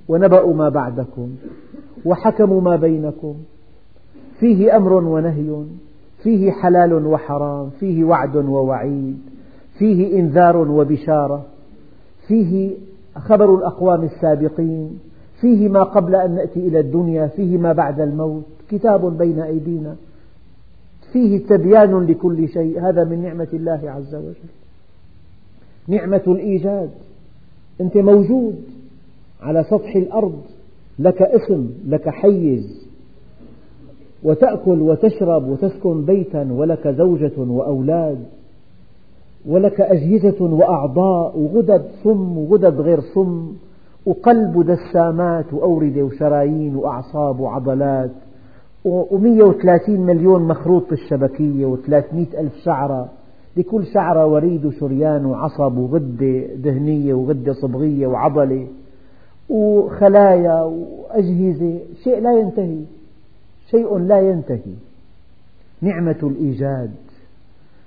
ونبأ 0.08 0.46
ما 0.54 0.70
بعدكم 0.70 1.30
وحكم 2.06 2.64
ما 2.64 2.76
بينكم. 2.76 3.36
فيه 4.40 4.78
أمر 4.78 4.94
ونهي 4.94 5.64
فيه 6.24 6.52
حلال 6.52 7.06
وحرام 7.06 7.70
فيه 7.70 8.04
وعد 8.04 8.36
ووعيد 8.36 9.20
فيه 9.78 10.20
إنذار 10.20 10.58
وبشارة 10.58 11.46
فيه 12.28 12.72
خبر 13.16 13.56
الأقوام 13.56 14.04
السابقين 14.04 15.00
فيه 15.42 15.70
ما 15.70 15.84
قبل 15.84 16.16
أن 16.16 16.36
نأتي 16.36 16.60
إلى 16.60 16.80
الدنيا 16.80 17.28
فيه 17.28 17.58
ما 17.58 17.74
بعد 17.74 18.00
الموت 18.00 18.44
كتاب 18.70 19.18
بين 19.18 19.40
أيدينا 19.40 19.96
فيه 21.12 21.46
تبيان 21.48 22.06
لكل 22.06 22.50
شيء. 22.50 22.82
هذا 22.82 23.04
من 23.04 23.24
نعمة 23.24 23.48
الله 23.54 23.82
عز 23.84 24.16
وجل. 24.16 24.36
نعمة 25.88 26.22
الإيجاد. 26.28 26.90
أنت 27.82 27.98
موجود 27.98 28.56
على 29.42 29.64
سطح 29.64 29.96
الأرض 29.96 30.40
لك 31.00 31.22
اسم 31.22 31.70
لك 31.88 32.10
حيز. 32.10 32.86
وتأكل 34.24 34.82
وتشرب 34.82 35.48
وتسكن 35.48 36.06
بيتا 36.06 36.48
ولك 36.52 36.88
زوجة 36.88 37.32
وأولاد 37.38 38.26
ولك 39.46 39.82
أجهزة 39.82 40.44
وأعضاء 40.44 41.38
وغدد 41.38 41.86
صم 42.04 42.38
وغدد 42.38 42.82
غير 42.82 43.00
صم 43.02 43.54
وقلب 44.06 44.56
ودسامات 44.56 45.54
وأوردة 45.54 46.04
وشرايين 46.04 46.76
وأعصاب 46.76 47.40
وعضلات 47.40 48.12
ومية 48.86 49.44
وثلاثين 49.44 50.02
مليون 50.02 50.48
مخروط 50.48 50.84
في 50.86 50.92
الشبكية 50.92 51.66
وثلاثمئة 51.66 52.40
ألف 52.40 52.54
شعرة. 52.64 53.10
لكل 53.58 53.86
شعرة 53.86 54.26
وريد 54.26 54.66
وشريان 54.66 55.26
وعصب 55.26 55.78
وغدة 55.78 56.46
دهنية 56.56 57.14
وغدة 57.14 57.54
صبغية 57.54 58.08
وعضلة 58.08 58.68
وخلايا 59.50 60.62
وأجهزة 60.62 61.80
شيء 62.04 62.20
لا 62.20 62.40
ينتهي 62.40 62.80
شيء 63.72 63.98
لا 63.98 64.20
ينتهي. 64.20 64.74
نعمة 65.82 66.16
الإيجاد. 66.24 66.92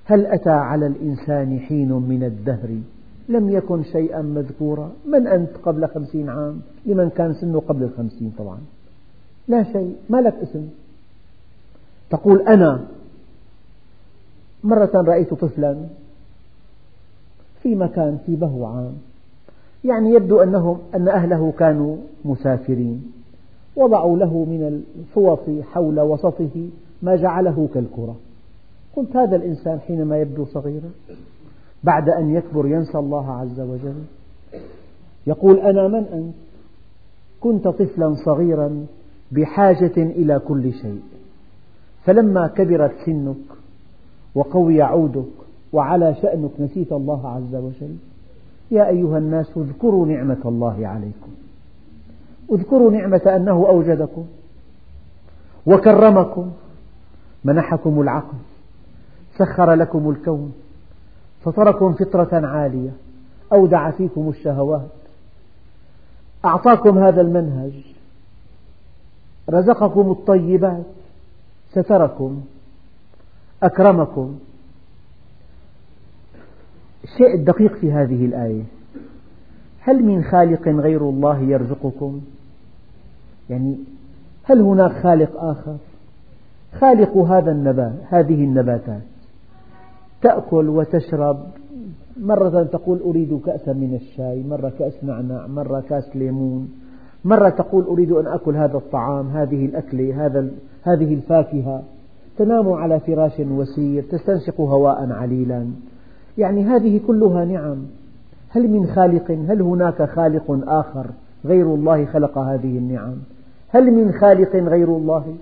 هل 0.05 0.27
أتى 0.27 0.51
على 0.51 0.87
الإنسان 0.87 1.59
حين 1.59 1.93
من 1.93 2.25
الدهر؟ 2.25 2.69
لم 3.29 3.51
يكن 3.51 3.83
شيئا 3.83 4.23
مذكورا. 4.23 4.91
من 5.07 5.27
أنت 5.27 5.51
قبل 5.63 5.89
خمسين 5.89 6.29
عام؟ 6.29 6.61
لمن 6.87 7.09
كان 7.11 7.35
سنه 7.35 7.61
قبل 7.61 7.83
الخمسين 7.83 8.33
طبعا. 8.39 8.59
لا 9.49 9.63
شيء 9.63 9.97
ما 10.11 10.19
لك 10.19 10.35
اسم. 10.43 10.69
تقول 12.11 12.43
أنا. 12.43 12.85
مرة 14.65 14.91
رأيت 14.95 15.35
طفلا 15.35 15.77
في 17.63 17.75
مكان 17.75 18.19
في 18.27 18.37
بهو 18.37 18.67
عام. 18.67 18.93
يعني 19.85 20.11
يبدو 20.11 20.43
أنهم 20.43 20.79
أن 20.95 21.09
أهله 21.09 21.53
كانوا 21.59 21.97
مسافرين. 22.25 23.13
وضعوا 23.77 24.19
له 24.19 24.45
من 24.45 24.83
الفوط 24.99 25.41
حول 25.73 26.01
وسطه 26.01 26.69
ما 27.03 27.17
جعله 27.17 27.69
كالكرة. 27.75 28.17
قلت 28.97 29.17
هذا 29.17 29.37
الإنسان 29.37 29.81
حينما 29.81 30.19
يبدو 30.19 30.45
صغيرا 30.45 30.91
بعد 31.85 32.09
أن 32.09 32.35
يكبر 32.35 32.67
ينسى 32.67 32.99
الله 32.99 33.33
عز 33.33 33.61
وجل. 33.61 34.03
يقول 35.27 35.59
أنا 35.59 35.89
من 35.89 36.05
أنت؟ 36.13 36.35
كنت 37.41 37.69
طفلا 37.69 38.15
صغيرا 38.15 38.87
بحاجة 39.33 39.97
إلى 39.97 40.39
كل 40.39 40.73
شيء. 40.73 41.01
فلما 42.05 42.47
كبرت 42.47 42.93
سنك 43.07 43.37
وقوي 44.39 44.83
عودك 44.83 45.25
وعلى 45.73 46.15
شأنك 46.23 46.51
نسيت 46.61 46.93
الله 46.93 47.29
عز 47.29 47.55
وجل. 47.55 47.97
يا 48.71 48.89
أيها 48.89 49.19
الناس 49.19 49.57
اذكروا 49.57 50.07
نعمة 50.07 50.39
الله 50.45 50.87
عليكم. 50.87 51.31
اذكروا 52.53 52.91
نعمة 52.91 53.37
أنه 53.37 53.67
أوجدكم 53.69 54.25
وكرمكم. 55.67 56.51
منحكم 57.45 58.01
العقل 58.01 58.39
سخر 59.39 59.73
لكم 59.73 60.11
الكون 60.11 60.53
فطركم 61.43 61.93
فطرة 61.93 62.47
عالية 62.47 62.91
أودع 63.53 63.91
فيكم 63.91 64.29
الشهوات. 64.29 64.89
أعطاكم 66.45 66.99
هذا 66.99 67.21
المنهج 67.21 67.73
رزقكم 69.51 70.11
الطيبات 70.11 70.87
ستركم 71.71 72.41
أكرمكم. 73.63 74.39
الشيء 77.05 77.35
الدقيق 77.35 77.75
في 77.75 77.93
هذه 77.93 78.25
الآية. 78.27 78.63
هل 79.81 80.05
من 80.05 80.25
خالق 80.25 80.69
غير 80.69 81.09
الله 81.09 81.39
يرزقكم؟ 81.39 82.21
يعني 83.51 83.77
هل 84.45 84.61
هناك 84.61 84.93
خالق 84.93 85.45
آخر؟ 85.45 85.77
خالق 86.81 87.17
هذا 87.17 87.53
النبات 87.53 87.95
هذه 88.09 88.45
النباتات. 88.45 89.03
تأكل 90.23 90.69
وتشرب. 90.69 91.47
مرة 92.17 92.63
تقول 92.63 93.01
أريد 93.01 93.41
كأسا 93.47 93.73
من 93.73 93.95
الشاي 93.95 94.43
مرة 94.43 94.73
كأس 94.79 95.05
نعناع 95.05 95.47
مرة 95.47 95.81
كأس 95.81 96.17
ليمون. 96.17 96.69
مرة 97.25 97.49
تقول 97.49 97.85
أريد 97.85 98.13
أن 98.13 98.27
أكل 98.27 98.57
هذا 98.57 98.77
الطعام 98.77 99.29
هذه 99.29 99.67
الأكلة 99.67 100.27
هذا 100.27 100.51
هذه 100.83 101.15
الفاكهة. 101.15 101.83
تنام 102.39 102.73
على 102.73 103.01
فراش 103.01 103.41
وسير 103.41 104.03
تستنشق 104.03 104.61
هواء 104.61 105.13
عليلا. 105.13 105.67
يعني 106.39 106.65
هذه 106.65 107.01
كلها 107.07 107.45
نعم. 107.45 107.77
هل 108.51 108.69
من 108.71 108.87
خالق؟ 108.87 109.31
هل 109.31 109.63
هناك 109.63 110.03
خالق 110.03 110.61
آخر 110.69 111.07
غير 111.45 111.75
الله 111.75 112.05
خلق 112.05 112.39
هذه 112.39 112.79
النعم؟ 112.79 113.17
هل 113.69 113.91
من 113.91 114.13
خالق 114.13 114.57
غير 114.57 114.89
الله؟ 114.89 115.35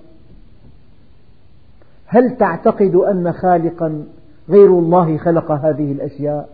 هل 2.07 2.37
تعتقد 2.37 2.95
أن 2.95 3.33
خالقا 3.33 4.05
غير 4.49 4.79
الله 4.79 5.19
خلق 5.19 5.53
هذه 5.53 5.93
الأشياء؟ 5.93 6.49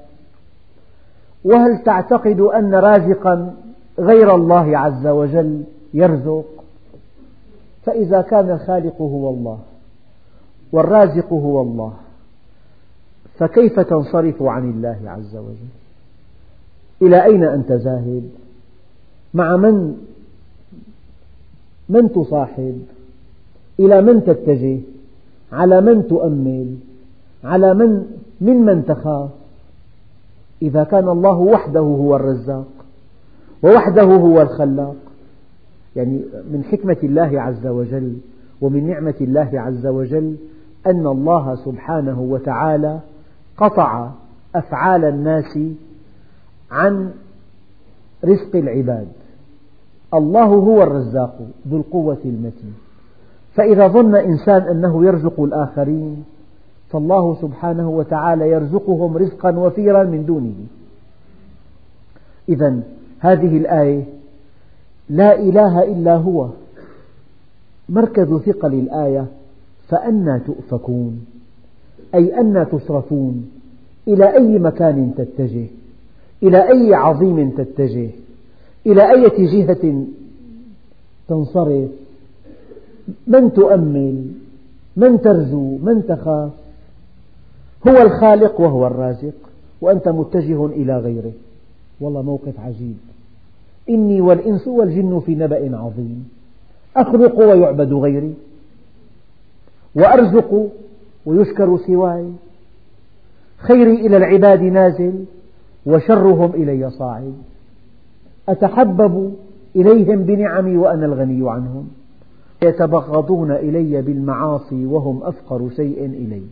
وهل 1.45 1.83
تعتقد 1.85 2.41
أن 2.41 2.75
رازقا 2.75 3.55
غير 3.99 4.35
الله 4.35 4.79
عز 4.79 5.07
وجل 5.07 5.65
يرزق؟ 5.95 6.45
فإذا 7.83 8.21
كان 8.21 8.51
الخالق 8.51 9.03
هو 9.03 9.31
الله. 9.31 9.59
والرازق 10.73 11.33
هو 11.33 11.63
الله. 11.63 11.93
فكيف 13.39 13.81
تنصرف 13.81 14.43
عن 14.43 14.71
الله 14.71 14.99
عز 15.07 15.37
وجل؟ 15.37 15.73
إلى 17.03 17.25
أين 17.25 17.45
أنت 17.45 17.73
ذاهب 17.73 18.23
مع 19.35 19.57
من؟ 19.57 19.97
من 21.89 22.13
تصاحب؟ 22.13 22.83
إلى 23.81 24.03
من 24.03 24.25
تتجه؟ 24.25 24.81
على 25.53 25.81
من 25.81 26.09
تؤمل؟ 26.09 26.77
على 27.45 27.75
من؟ 27.75 28.07
من 28.41 28.57
من 28.57 28.85
تخاف؟ 28.85 29.31
إذا 30.63 30.85
كان 30.85 31.09
الله 31.09 31.39
وحده 31.39 31.81
هو 31.81 32.17
الرزاق 32.17 32.69
ووحده 33.63 34.03
هو 34.03 34.43
الخلاق 34.43 34.97
يعني 35.97 36.21
من 36.53 36.65
حكمة 36.65 36.97
الله 37.03 37.41
عز 37.41 37.67
وجل 37.67 38.17
ومن 38.61 38.87
نعمة 38.87 39.15
الله 39.21 39.51
عز 39.55 39.87
وجل 39.87 40.37
أن 40.87 41.07
الله 41.07 41.55
سبحانه 41.55 42.21
وتعالى 42.21 43.01
قطع 43.57 44.11
أفعال 44.55 45.05
الناس 45.05 45.59
عن 46.71 47.11
رزق 48.25 48.57
العباد. 48.57 49.09
الله 50.15 50.45
هو 50.45 50.83
الرزاق 50.83 51.39
ذو 51.69 51.77
القوة 51.77 52.19
المتين. 52.25 52.75
فإذا 53.55 53.89
ظن 53.89 54.15
إنسان 54.15 54.63
أنه 54.63 55.05
يرزق 55.05 55.41
الآخرين 55.41 56.25
فالله 56.91 57.35
سبحانه 57.35 57.91
وتعالى 57.91 58.51
يرزقهم 58.51 59.17
رزقا 59.17 59.59
وفيرا 59.59 60.05
من 60.05 60.27
دونه. 60.27 60.55
إذا 62.49 62.81
هذه 63.21 63.57
الآية 63.57 64.05
لا 65.09 65.39
إله 65.39 65.83
إلا 65.83 66.17
هو. 66.17 66.49
مركز 67.89 68.37
ثقل 68.37 68.75
الآية 68.75 69.27
فأنى 69.89 70.41
تؤفكون 70.41 71.25
أي 72.15 72.41
أنى 72.41 72.65
تصرفون 72.65 73.51
إلى 74.09 74.37
أي 74.37 74.59
مكان 74.59 75.15
تتجه 75.17 75.67
إلى 76.43 76.69
أي 76.71 76.95
عظيم 76.95 77.51
تتجه 77.51 78.11
إلى 78.87 79.11
أي 79.11 79.47
جهة 79.47 80.05
تنصرف 81.29 81.91
من 83.27 83.53
تؤمل 83.53 84.25
من 84.97 85.21
ترجو 85.21 85.79
من 85.79 86.07
تخاف؟ 86.09 86.51
هو 87.89 88.03
الخالق 88.03 88.61
وهو 88.61 88.87
الرازق 88.87 89.35
وأنت 89.81 90.09
متجه 90.09 90.67
إلى 90.67 90.99
غيره. 90.99 91.33
والله 92.01 92.23
موقف 92.23 92.61
عجيب. 92.61 92.97
إني 93.89 94.21
والإنس 94.21 94.69
والجن 94.69 95.21
في 95.27 95.35
نبأ 95.35 95.77
عظيم. 95.77 96.29
أخلق 96.97 97.39
ويعبد 97.39 97.93
غيري. 97.93 98.35
وأرزق 99.95 100.69
ويشكر 101.27 101.79
سواي. 101.87 102.33
خيري 103.59 104.07
إلى 104.07 104.17
العباد 104.17 104.63
نازل 104.63 105.25
وشرهم 105.87 106.51
إلي 106.55 106.91
صاعد. 106.91 107.35
أتحبب 108.49 109.35
إليهم 109.77 110.23
بنعمي 110.23 110.77
وأنا 110.77 111.07
الغني 111.07 111.51
عنهم. 111.51 111.89
يتبغضون 112.63 113.51
إلي 113.51 114.03
بالمعاصي 114.03 114.87
وهم 114.87 115.23
أفقر 115.23 115.71
شيء 115.77 116.05
إلي. 116.05 116.43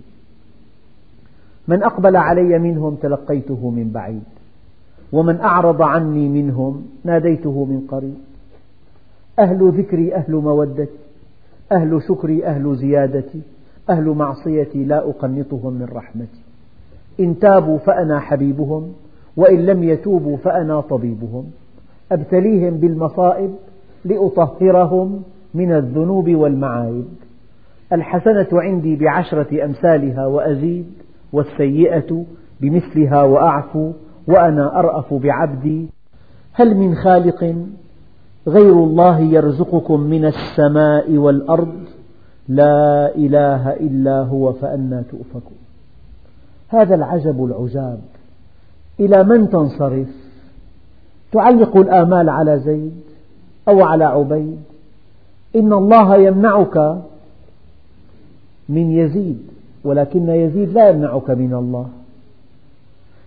من 1.68 1.82
أقبل 1.82 2.16
علي 2.16 2.58
منهم 2.58 2.94
تلقيته 2.94 3.70
من 3.70 3.90
بعيد. 3.94 4.22
ومن 5.12 5.40
أعرض 5.40 5.82
عني 5.82 6.28
منهم 6.28 6.86
ناديته 7.04 7.64
من 7.64 7.86
قريب. 7.88 8.18
أهل 9.38 9.72
ذكري 9.78 10.14
أهل 10.14 10.32
مودتي. 10.32 11.09
أهل 11.72 12.02
شكري 12.08 12.46
أهل 12.46 12.76
زيادتي 12.76 13.42
أهل 13.90 14.08
معصيتي 14.08 14.84
لا 14.84 15.08
أقنطهم 15.08 15.72
من 15.72 15.88
رحمتي. 15.92 16.42
إن 17.20 17.38
تابوا 17.38 17.78
فأنا 17.78 18.20
حبيبهم 18.20 18.92
وإن 19.36 19.66
لم 19.66 19.82
يتوبوا 19.82 20.36
فأنا 20.36 20.80
طبيبهم. 20.80 21.44
أبتليهم 22.12 22.76
بالمصائب 22.76 23.54
لأطهرهم 24.04 25.22
من 25.54 25.72
الذنوب 25.72 26.30
والمعايب. 26.30 27.08
الحسنة 27.92 28.48
عندي 28.52 28.96
بعشرة 28.96 29.64
أمثالها 29.64 30.26
وأزيد 30.26 30.86
والسيئة 31.32 32.24
بمثلها 32.60 33.22
وأعفو 33.22 33.92
وأنا 34.28 34.78
أرأف 34.78 35.14
بعبدي. 35.14 35.88
هل 36.52 36.76
من 36.76 36.94
خالق 36.94 37.54
غير 38.48 38.72
الله 38.72 39.20
يرزقكم 39.20 40.00
من 40.00 40.24
السماء 40.24 41.16
والأرض. 41.16 41.84
لا 42.48 43.14
إله 43.14 43.72
إلا 43.72 44.22
هو 44.22 44.52
فأنى 44.52 45.02
تؤفكون. 45.02 45.58
هذا 46.68 46.94
العجب 46.94 47.44
العجاب. 47.44 48.00
إلى 49.00 49.24
من 49.24 49.50
تنصرف؟ 49.50 50.08
تعلق 51.32 51.76
الآمال 51.76 52.28
على 52.28 52.58
زيد 52.58 53.00
أو 53.68 53.82
على 53.82 54.04
عبيد؟ 54.04 54.58
إن 55.56 55.72
الله 55.72 56.16
يمنعك 56.16 56.98
من 58.68 58.90
يزيد 58.90 59.42
ولكن 59.84 60.28
يزيد 60.28 60.72
لا 60.72 60.88
يمنعك 60.88 61.30
من 61.30 61.54
الله. 61.54 61.88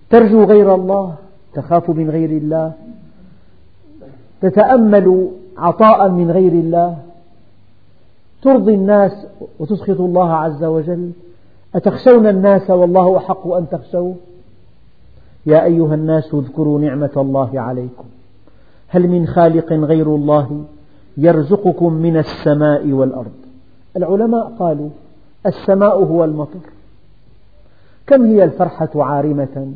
ترجو 0.09 0.43
غير 0.43 0.75
الله 0.75 1.15
تخاف 1.53 1.89
من 1.89 2.09
غير 2.09 2.29
الله. 2.29 2.73
تتأمل 4.43 5.27
عطاء 5.57 6.09
من 6.09 6.31
غير 6.31 6.51
الله؟ 6.51 6.97
ترضي 8.41 8.73
الناس 8.73 9.27
وتسخط 9.59 9.99
الله 9.99 10.33
عز 10.33 10.63
وجل؟ 10.63 11.11
أتخشون 11.75 12.27
الناس 12.27 12.69
والله 12.69 13.17
أحق 13.17 13.47
أن 13.47 13.69
تخشوه؟ 13.69 14.15
يا 15.45 15.63
أيها 15.63 15.95
الناس 15.95 16.33
اذكروا 16.33 16.79
نعمة 16.79 17.09
الله 17.17 17.61
عليكم. 17.61 18.05
هل 18.87 19.07
من 19.07 19.27
خالق 19.27 19.73
غير 19.73 20.15
الله 20.15 20.65
يرزقكم 21.17 21.93
من 21.93 22.17
السماء 22.17 22.91
والأرض؟ 22.91 23.31
العلماء 23.97 24.53
قالوا 24.59 24.89
السماء 25.45 26.03
هو 26.03 26.23
المطر. 26.23 26.59
كم 28.07 28.25
هي 28.25 28.43
الفرحة 28.43 28.89
عارمة؟ 28.95 29.73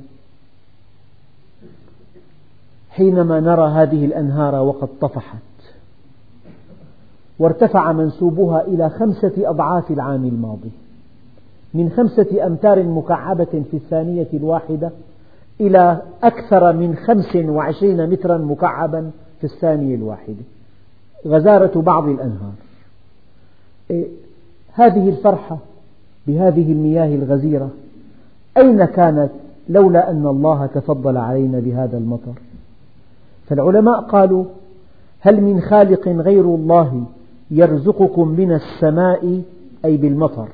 حينما 2.98 3.40
نرى 3.40 3.70
هذه 3.70 4.06
الأنهار 4.06 4.56
وقد 4.56 4.88
طفحت. 5.02 5.38
وارتفع 7.40 7.92
منسوبها 7.92 8.62
إلى 8.62 8.90
خمسة 8.90 9.34
أضعاف 9.38 9.92
العام 9.92 10.26
الماضي. 10.26 10.72
من 11.74 11.90
خمسة 11.90 12.48
أمتار 12.48 12.84
مكعبة 12.84 13.64
في 13.72 13.74
الثانية 13.74 14.28
الواحدة 14.34 14.92
إلى 15.62 16.02
أكثر 16.24 16.74
من 16.74 16.96
خمس 16.96 17.36
وعشرين 17.36 18.10
مترا 18.10 18.38
مكعبا 18.38 19.12
في 19.40 19.44
الثانية 19.44 19.96
الواحدة 19.96 20.44
غزارة 21.28 21.82
بعض 21.82 22.08
الأنهار. 22.08 22.54
إيه، 23.92 24.08
هذه 24.74 25.10
الفرحة 25.10 25.58
بهذه 26.28 26.72
المياه 26.72 27.16
الغزيرة 27.16 27.70
أين 28.58 28.86
كانت 28.86 29.30
لولا 29.70 30.12
أن 30.12 30.28
الله 30.28 30.66
تفضل 30.66 31.18
علينا 31.18 31.60
بهذا 31.60 31.98
المطر؟ 31.98 32.47
فالعلماء 33.48 34.02
قالوا 34.02 34.46
هل 35.20 35.42
من 35.42 35.62
خالق 35.62 36.08
غير 36.08 36.46
الله 36.46 37.04
يرزقكم 37.52 38.28
من 38.28 38.52
السماء 38.52 39.42
أي 39.86 39.98
بالمطر 39.98 40.48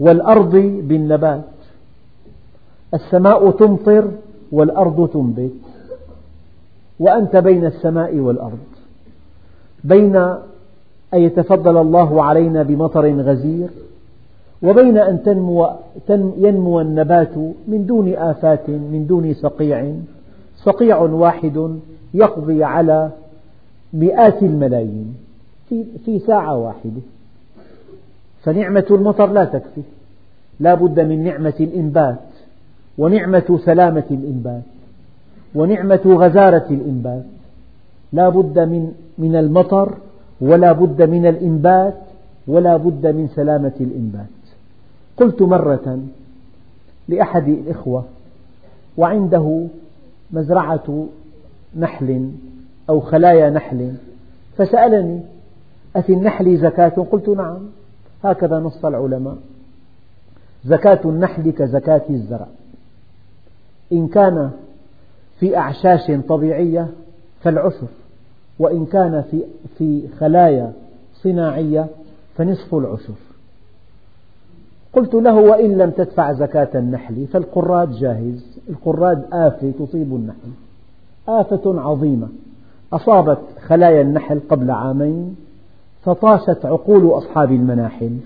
والأرض 0.00 0.56
بالنبات؟ 0.82 1.44
السماء 2.94 3.50
تمطر 3.50 4.10
والأرض 4.52 5.08
تنبت 5.08 5.52
وأنت 7.00 7.36
بين 7.36 7.64
السماء 7.64 8.16
والأرض. 8.16 8.58
بين 9.84 10.16
أن 11.14 11.20
يتفضل 11.20 11.76
الله 11.76 12.22
علينا 12.22 12.62
بمطر 12.62 13.20
غزير 13.20 13.68
وبين 14.62 14.98
أن 14.98 15.22
تنمو, 15.22 15.68
ينمو 16.38 16.80
النبات 16.80 17.36
من 17.68 17.86
دون 17.86 18.14
آفات 18.14 18.70
من 18.70 19.06
دون 19.08 19.34
صقيع. 19.34 19.94
صقيع 20.56 20.98
واحد 20.98 21.78
يقضي 22.14 22.64
على 22.64 23.10
مئات 23.92 24.42
الملايين 24.42 25.14
في 26.04 26.18
ساعة 26.26 26.56
واحدة. 26.56 27.00
فنعمة 28.42 28.86
المطر 28.90 29.32
لا 29.32 29.44
تكفي. 29.44 29.82
لا 30.60 30.74
بد 30.74 31.00
من 31.00 31.24
نعمة 31.24 31.54
الإنبات 31.60 32.18
ونعمة 32.98 33.60
سلامة 33.64 34.04
الإنبات 34.10 34.62
ونعمة 35.54 36.00
غزارة 36.06 36.66
الإنبات. 36.70 37.24
لا 38.12 38.28
بد 38.28 38.58
من 38.58 38.92
من 39.18 39.36
المطر 39.36 39.94
ولا 40.40 40.72
بد 40.72 41.02
من 41.02 41.26
الإنبات 41.26 41.94
ولا 42.46 42.76
بد 42.76 43.06
من 43.06 43.28
سلامة 43.34 43.72
الإنبات. 43.80 44.26
قلت 45.16 45.42
مرة 45.42 45.98
لأحد 47.08 47.48
الإخوة 47.48 48.04
وعنده 48.96 49.66
مزرعة 50.30 51.06
نحل 51.76 52.30
أو 52.90 53.00
خلايا 53.00 53.50
نحل. 53.50 53.94
فسألني 54.56 55.20
أفي 55.96 56.12
النحل 56.12 56.56
زكاة؟ 56.56 56.88
قلت 56.88 57.28
نعم. 57.28 57.58
هكذا 58.24 58.58
نص 58.58 58.84
العلماء. 58.84 59.36
زكاة 60.64 61.00
النحل 61.04 61.50
كزكاة 61.50 62.02
الزرع. 62.10 62.46
إن 63.92 64.08
كان 64.08 64.50
في 65.40 65.56
أعشاش 65.56 66.10
طبيعية 66.28 66.88
فالعشر 67.42 67.86
وإن 68.58 68.86
كان 68.86 69.24
في, 69.30 69.42
في 69.78 70.08
خلايا 70.08 70.72
صناعية 71.14 71.86
فنصف 72.36 72.74
العشر 72.74 73.14
قلت 74.92 75.14
له 75.14 75.34
وإن 75.34 75.78
لم 75.78 75.90
تدفع 75.90 76.32
زكاة 76.32 76.68
النحل 76.74 77.26
فالقراد 77.26 77.92
جاهز. 77.92 78.55
القراد 78.68 79.24
آفة 79.32 79.72
تصيب 79.78 80.14
النحل. 80.14 80.50
آفة 81.28 81.80
عظيمة. 81.80 82.28
أصابت 82.92 83.38
خلايا 83.66 84.02
النحل 84.02 84.40
قبل 84.48 84.70
عامين 84.70 85.36
فطاشت 86.02 86.66
عقول 86.66 87.18
أصحاب 87.18 87.52
المناحل. 87.52 88.16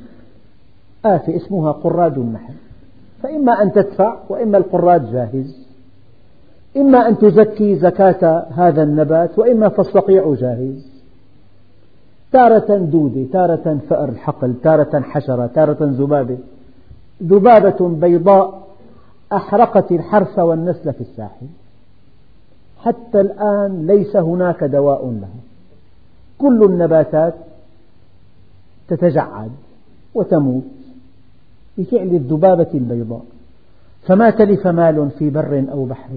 آفة 1.05 1.37
اسمها 1.37 1.73
قراد 1.73 2.19
النحل. 2.19 2.55
فإما 3.23 3.63
أن 3.63 3.73
تدفع 3.73 4.17
وإما 4.29 4.59
القراد 4.59 5.13
جاهز. 5.13 5.67
إما 6.77 7.09
أن 7.09 7.19
تزكي 7.19 7.77
زكاة 7.77 8.47
هذا 8.57 8.83
النبات 8.83 9.39
وإما 9.39 9.69
فالصقيع 9.69 10.35
جاهز. 10.35 10.91
تارة 12.33 12.77
دودة 12.77 13.25
تارة 13.33 13.79
فأر 13.91 14.15
حقل 14.15 14.55
تارة 14.63 15.01
حشرة 15.01 15.47
تارة 15.47 15.79
ذبابة 15.81 16.39
ذبابة 17.23 17.89
بيضاء 17.89 18.70
أحرقت 19.33 19.93
الحرث 19.93 20.39
والنسل 20.39 20.93
في 20.93 21.01
الساحل. 21.01 21.47
حتى 22.79 23.21
الآن 23.21 23.87
ليس 23.87 24.17
هناك 24.17 24.65
دواء 24.65 25.11
لها 25.11 25.41
كل 26.39 26.65
النباتات 26.65 27.35
تتجعد 28.89 29.51
وتموت 30.15 30.65
بفعل 31.79 32.07
الذبابة 32.07 32.69
البيضاء. 32.75 33.25
فما 34.03 34.31
تلف 34.31 34.67
مال 34.67 35.11
في 35.19 35.31
بر 35.31 35.65
أو 35.73 35.85
بحر 35.85 36.11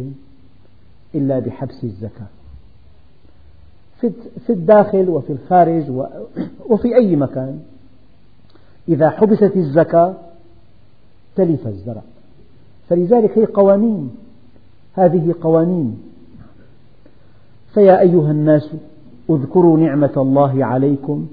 إلا 1.16 1.40
بحبس 1.40 1.84
الزكاة. 1.84 2.28
في 4.46 4.50
الداخل 4.50 5.10
وفي 5.10 5.34
الخارج 5.34 5.84
وفي 6.70 6.96
أي 6.96 7.16
مكان. 7.16 7.60
إذا 8.90 9.10
حبست 9.10 9.52
الزكاة 9.56 10.14
تلف 11.36 11.68
الزرع. 11.68 12.02
فلذلك 12.90 13.38
هي 13.38 13.46
قوانين. 13.46 14.10
هذه 14.94 15.36
قوانين. 15.42 15.98
فيا 17.74 18.00
أيها 18.00 18.32
الناس 18.32 18.70
اذكروا 19.30 19.78
نعمة 19.78 20.14
الله 20.18 20.66
عليكم. 20.66 21.28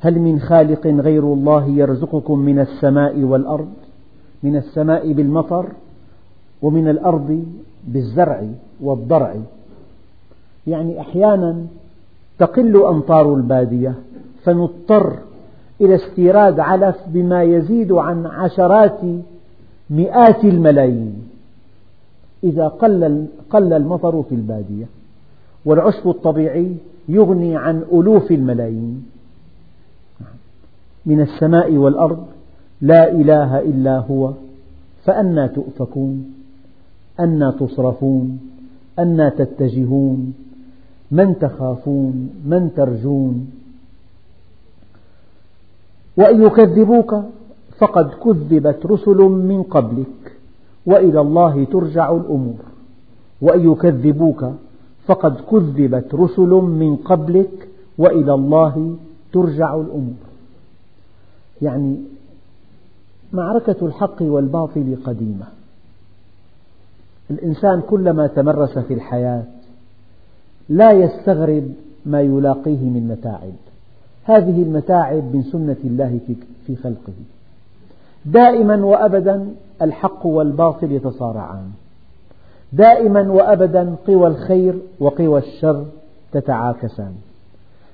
هل 0.00 0.18
من 0.18 0.40
خالق 0.40 0.86
غير 0.86 1.22
الله 1.22 1.66
يرزقكم 1.66 2.38
من 2.38 2.58
السماء 2.58 3.18
والأرض؟ 3.18 3.72
من 4.42 4.56
السماء 4.56 5.12
بالمطر 5.12 5.66
ومن 6.62 6.88
الأرض 6.88 7.44
بالزرع 7.88 8.44
والضرع. 8.80 9.34
يعني 10.66 11.00
أحيانا 11.00 11.66
تقل 12.38 12.84
أمطار 12.84 13.34
البادية 13.34 13.94
فنضطر 14.42 15.18
إلى 15.80 15.94
استيراد 15.94 16.60
علف 16.60 16.96
بما 17.06 17.42
يزيد 17.42 17.92
عن 17.92 18.26
عشرات 18.26 19.00
مئات 19.92 20.44
الملايين. 20.44 21.14
إذا 22.44 22.68
قل 23.50 23.72
المطر 23.72 24.22
في 24.22 24.34
البادية 24.34 24.86
والعشب 25.64 26.08
الطبيعي 26.08 26.76
يغني 27.08 27.56
عن 27.56 27.84
ألوف 27.92 28.30
الملايين. 28.30 29.06
من 31.06 31.20
السماء 31.20 31.72
والأرض 31.72 32.26
لا 32.80 33.12
إله 33.12 33.58
إلا 33.58 33.98
هو 33.98 34.32
فأنى 35.04 35.48
تؤفكون 35.48 36.34
أنى 37.20 37.52
تصرفون 37.52 38.40
أنى 38.98 39.30
تتجهون 39.30 40.34
من 41.10 41.38
تخافون 41.38 42.30
من 42.44 42.70
ترجون. 42.76 43.50
وإن 46.16 46.42
يكذبوك 46.42 47.14
فقد 47.78 48.10
كذبت 48.24 48.86
رسل 48.86 49.16
من 49.16 49.62
قبلك 49.62 50.36
وإلى 50.86 51.20
الله 51.20 51.64
ترجع 51.64 52.12
الأمور. 52.12 52.64
وإن 53.42 53.72
يكذبوك 53.72 54.52
فقد 55.06 55.36
كذبت 55.50 56.14
رسل 56.14 56.48
من 56.50 56.96
قبلك 56.96 57.68
وإلى 57.98 58.34
الله 58.34 58.96
ترجع 59.32 59.74
الأمور. 59.74 60.22
يعني 61.62 61.96
معركة 63.32 63.76
الحق 63.86 64.22
والباطل 64.22 64.96
قديمة. 65.04 65.46
الإنسان 67.30 67.80
كلما 67.80 68.26
تمرس 68.26 68.78
في 68.78 68.94
الحياة 68.94 69.44
لا 70.68 70.92
يستغرب 70.92 71.72
ما 72.06 72.20
يلاقيه 72.20 72.78
من 72.78 73.08
متاعب. 73.08 73.52
هذه 74.24 74.62
المتاعب 74.62 75.34
من 75.34 75.42
سنة 75.42 75.76
الله 75.84 76.20
في 76.66 76.76
خلقه. 76.76 77.12
دائما 78.24 78.84
وأبدا 78.84 79.54
الحق 79.82 80.26
والباطل 80.26 80.92
يتصارعان. 80.92 81.70
دائما 82.72 83.32
وأبدا 83.32 83.94
قوى 84.06 84.26
الخير 84.26 84.78
وقوى 85.00 85.38
الشر 85.38 85.84
تتعاكسان. 86.32 87.12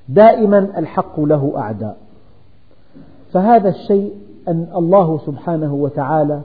دائما 0.09 0.79
الحق 0.79 1.21
له 1.21 1.53
أعداء. 1.57 1.97
فهذا 3.33 3.69
الشيء 3.69 4.13
أن 4.49 4.67
الله 4.77 5.21
سبحانه 5.27 5.75
وتعالى 5.75 6.41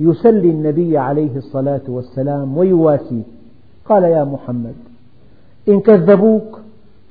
يسلي 0.00 0.50
النبي 0.50 0.98
عليه 0.98 1.36
الصلاة 1.36 1.80
والسلام 1.88 2.58
ويواسيه 2.58 3.22
قال 3.84 4.02
يا 4.02 4.24
محمد 4.24 4.74
إن 5.68 5.80
كذبوك 5.80 6.60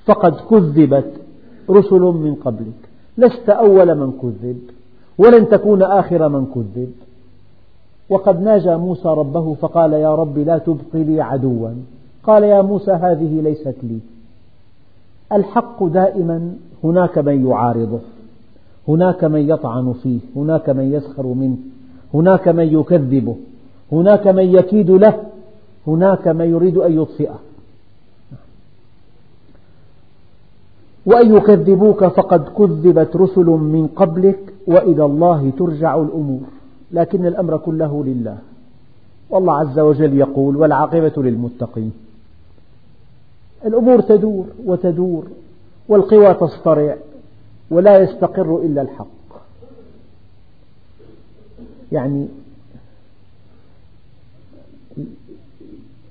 فقد 0.05 0.35
كذبت 0.49 1.13
رسل 1.69 2.01
من 2.01 2.35
قبلك 2.35 2.89
لست 3.17 3.49
أول 3.49 3.95
من 3.95 4.11
كذب. 4.21 4.59
ولن 5.17 5.49
تكون 5.49 5.83
آخر 5.83 6.29
من 6.29 6.45
كذب. 6.45 6.91
وقد 8.09 8.41
ناجى 8.41 8.75
موسى 8.75 9.07
ربه 9.07 9.53
فقال 9.53 9.93
يا 9.93 10.15
رب 10.15 10.37
لا 10.37 10.57
تبق 10.57 10.93
لي 10.93 11.21
عدوا. 11.21 11.69
قال 12.23 12.43
يا 12.43 12.61
موسى 12.61 12.91
هذه 12.91 13.41
ليست 13.41 13.75
لي. 13.83 13.99
الحق 15.33 15.83
دائما 15.83 16.55
هناك 16.83 17.17
من 17.17 17.47
يعارضه 17.47 17.99
هناك 18.87 19.23
من 19.23 19.49
يطعن 19.49 19.93
فيه 20.03 20.19
هناك 20.35 20.69
من 20.69 20.93
يسخر 20.93 21.27
منه 21.27 21.57
هناك 22.13 22.47
من 22.47 22.79
يكذبه 22.79 23.35
هناك 23.91 24.27
من 24.27 24.43
يكيد 24.43 24.91
له 24.91 25.23
هناك 25.87 26.27
من 26.27 26.45
يريد 26.45 26.77
أن 26.77 27.01
يطفئه. 27.01 27.39
وإن 31.05 31.35
يكذبوك 31.35 32.05
فقد 32.05 32.49
كذبت 32.49 33.15
رسل 33.15 33.45
من 33.45 33.87
قبلك 33.87 34.53
وإلى 34.67 35.05
الله 35.05 35.51
ترجع 35.57 35.95
الأمور. 35.95 36.41
لكن 36.91 37.25
الأمر 37.25 37.57
كله 37.57 38.03
لله. 38.03 38.37
والله 39.29 39.57
عز 39.57 39.79
وجل 39.79 40.17
يقول 40.17 40.57
والعاقبة 40.57 41.13
للمتقين. 41.17 41.91
الأمور 43.65 44.01
تدور 44.01 44.45
وتدور 44.65 45.27
والقوى 45.87 46.33
تصطرع 46.33 46.97
ولا 47.71 47.99
يستقر 47.99 48.57
إلا 48.57 48.81
الحق. 48.81 49.07
يعني 51.91 52.27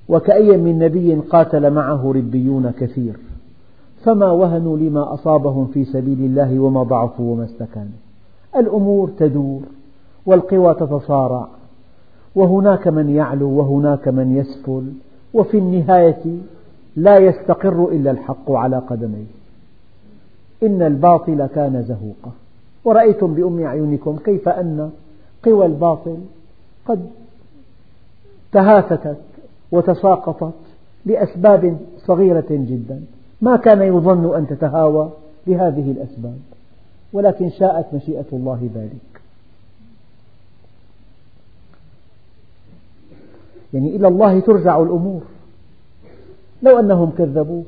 وكأي 0.08 0.56
من 0.56 0.78
نبي 0.78 1.14
قاتل 1.14 1.70
معه 1.70 2.12
ربيون 2.12 2.72
كثير. 2.80 3.16
فما 4.04 4.30
وهنوا 4.30 4.76
لما 4.76 5.14
أصابهم 5.14 5.66
في 5.66 5.84
سبيل 5.84 6.18
الله 6.18 6.58
وما 6.58 6.82
ضعفوا 6.82 7.32
وما 7.32 7.44
استكانوا. 7.44 7.98
الأمور 8.56 9.10
تدور 9.18 9.60
والقوى 10.26 10.74
تتصارع 10.74 11.48
وهناك 12.34 12.88
من 12.88 13.10
يعلو 13.10 13.50
وهناك 13.50 14.08
من 14.08 14.36
يسفل 14.36 14.92
وفي 15.34 15.58
النهاية 15.58 16.36
لا 16.96 17.18
يستقر 17.18 17.88
إلا 17.92 18.10
الحق 18.10 18.50
على 18.50 18.78
قدميه. 18.78 19.32
إن 20.62 20.82
الباطل 20.82 21.46
كان 21.46 21.82
زهوقا. 21.82 22.32
ورأيتم 22.84 23.34
بأم 23.34 23.60
أعينكم 23.60 24.16
كيف 24.16 24.48
أن 24.48 24.90
قوى 25.44 25.66
الباطل 25.66 26.16
قد 26.86 27.06
تهافتت 28.52 29.18
وتساقطت 29.72 30.52
لأسباب 31.06 31.76
صغيرة 31.98 32.46
جدا. 32.50 33.00
ما 33.42 33.56
كان 33.56 33.82
يظن 33.82 34.36
أن 34.36 34.46
تتهاوى 34.46 35.10
لهذه 35.46 35.90
الأسباب 35.90 36.38
ولكن 37.12 37.50
شاءت 37.50 37.94
مشيئة 37.94 38.24
الله 38.32 38.70
ذلك. 38.74 39.22
يعني 43.74 43.96
إلى 43.96 44.08
الله 44.08 44.40
ترجع 44.40 44.82
الأمور. 44.82 45.20
لو 46.62 46.78
أنهم 46.78 47.10
كذبوك 47.18 47.66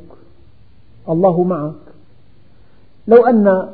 الله 1.08 1.42
معك. 1.42 1.72
لو 3.08 3.26
أن 3.26 3.68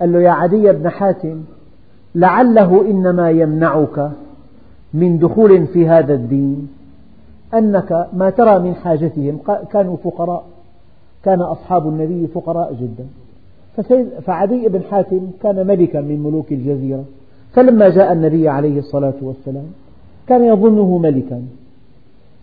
قال 0.00 0.12
له 0.12 0.20
يا 0.20 0.30
عدي 0.30 0.72
بن 0.72 0.90
حاتم 0.90 1.42
لعله 2.14 2.90
إنما 2.90 3.30
يمنعك 3.30 4.10
من 4.94 5.18
دخول 5.18 5.66
في 5.66 5.88
هذا 5.88 6.14
الدين 6.14 6.68
أنك 7.54 8.08
ما 8.12 8.30
ترى 8.30 8.58
من 8.58 8.74
حاجتهم 8.74 9.38
كانوا 9.72 9.96
فقراء. 9.96 10.44
كان 11.24 11.40
أصحاب 11.40 11.88
النبي 11.88 12.26
فقراء 12.26 12.74
جدا. 12.80 13.06
فعدي 14.20 14.68
بن 14.68 14.82
حاتم 14.82 15.20
كان 15.42 15.66
ملكا 15.66 16.00
من 16.00 16.22
ملوك 16.22 16.52
الجزيرة. 16.52 17.04
فلما 17.52 17.88
جاء 17.88 18.12
النبي 18.12 18.48
عليه 18.48 18.78
الصلاة 18.78 19.14
والسلام 19.22 19.66
كان 20.26 20.44
يظنه 20.44 20.98
ملكا. 20.98 21.42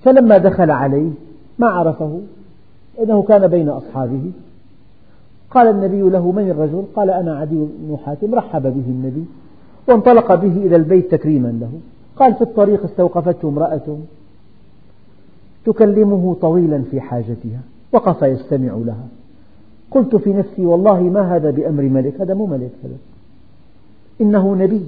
فلما 0.02 0.38
دخل 0.38 0.72
عليه 0.72 1.10
ما 1.60 1.68
عرفه 1.68 2.20
إنه 3.04 3.22
كان 3.22 3.48
بين 3.48 3.70
أصحابه. 3.70 4.32
قال 5.52 5.68
النبي 5.68 6.02
له 6.02 6.32
من 6.32 6.50
الرجل؟ 6.50 6.84
قال 6.96 7.10
أنا 7.10 7.38
عدي 7.38 7.56
بن 7.56 7.98
حاتم. 8.06 8.36
رحب 8.36 8.62
به 8.62 8.86
النبي 8.88 9.26
وانطلق 9.88 10.36
به 10.36 10.58
إلى 10.66 10.76
البيت 10.76 11.12
تكريما 11.12 11.48
له. 11.48 11.72
قال 12.16 12.36
في 12.36 12.42
الطريق 12.42 12.84
استوقفته 12.84 13.50
امرأة 13.50 13.98
تكلمه 15.66 16.36
طويلا 16.42 16.84
في 16.92 17.02
حاجتها. 17.02 17.60
وقف 17.98 18.22
يستمع 18.22 18.74
لها. 18.86 19.08
قلت 19.92 20.16
في 20.16 20.34
نفسي 20.34 20.66
والله 20.66 21.02
ما 21.02 21.36
هذا 21.36 21.52
بأمر 21.52 21.84
ملك؟ 21.84 22.22
هذا 22.22 22.34
مو 22.34 22.46
ملك 22.46 22.72
هذا. 22.84 22.98
إنه 24.22 24.56
نبي. 24.56 24.82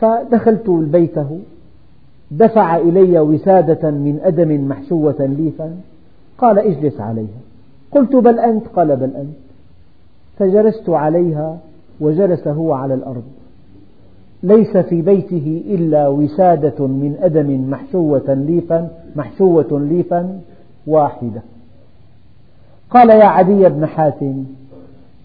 فدخلت 0.00 0.70
بيته 0.70 1.38
دفع 2.30 2.76
إلي 2.76 3.20
وسادة 3.20 3.90
من 3.90 4.20
أدم 4.22 4.68
محشوة 4.68 5.26
ليفا. 5.38 5.76
قال 6.38 6.58
اجلس 6.58 7.00
عليها. 7.00 7.40
قلت 7.92 8.16
بل 8.16 8.38
أنت؟ 8.38 8.66
قال 8.66 8.96
بل 8.96 9.16
أنت. 9.16 9.36
فجلست 10.38 10.90
عليها 10.90 11.58
وجلس 12.00 12.48
هو 12.48 12.72
على 12.72 12.94
الأرض. 12.94 13.24
ليس 14.42 14.76
في 14.76 15.02
بيته 15.02 15.62
إلا 15.66 16.08
وسادة 16.08 16.86
من 16.86 17.16
أدم 17.20 17.70
محشوة 17.70 18.34
ليفا 18.34 18.90
محشوة 19.16 19.80
ليفا. 19.80 20.40
واحدة. 20.88 21.42
قال 22.90 23.10
يا 23.10 23.24
عدي 23.24 23.68
بن 23.68 23.86
حاتم 23.86 24.44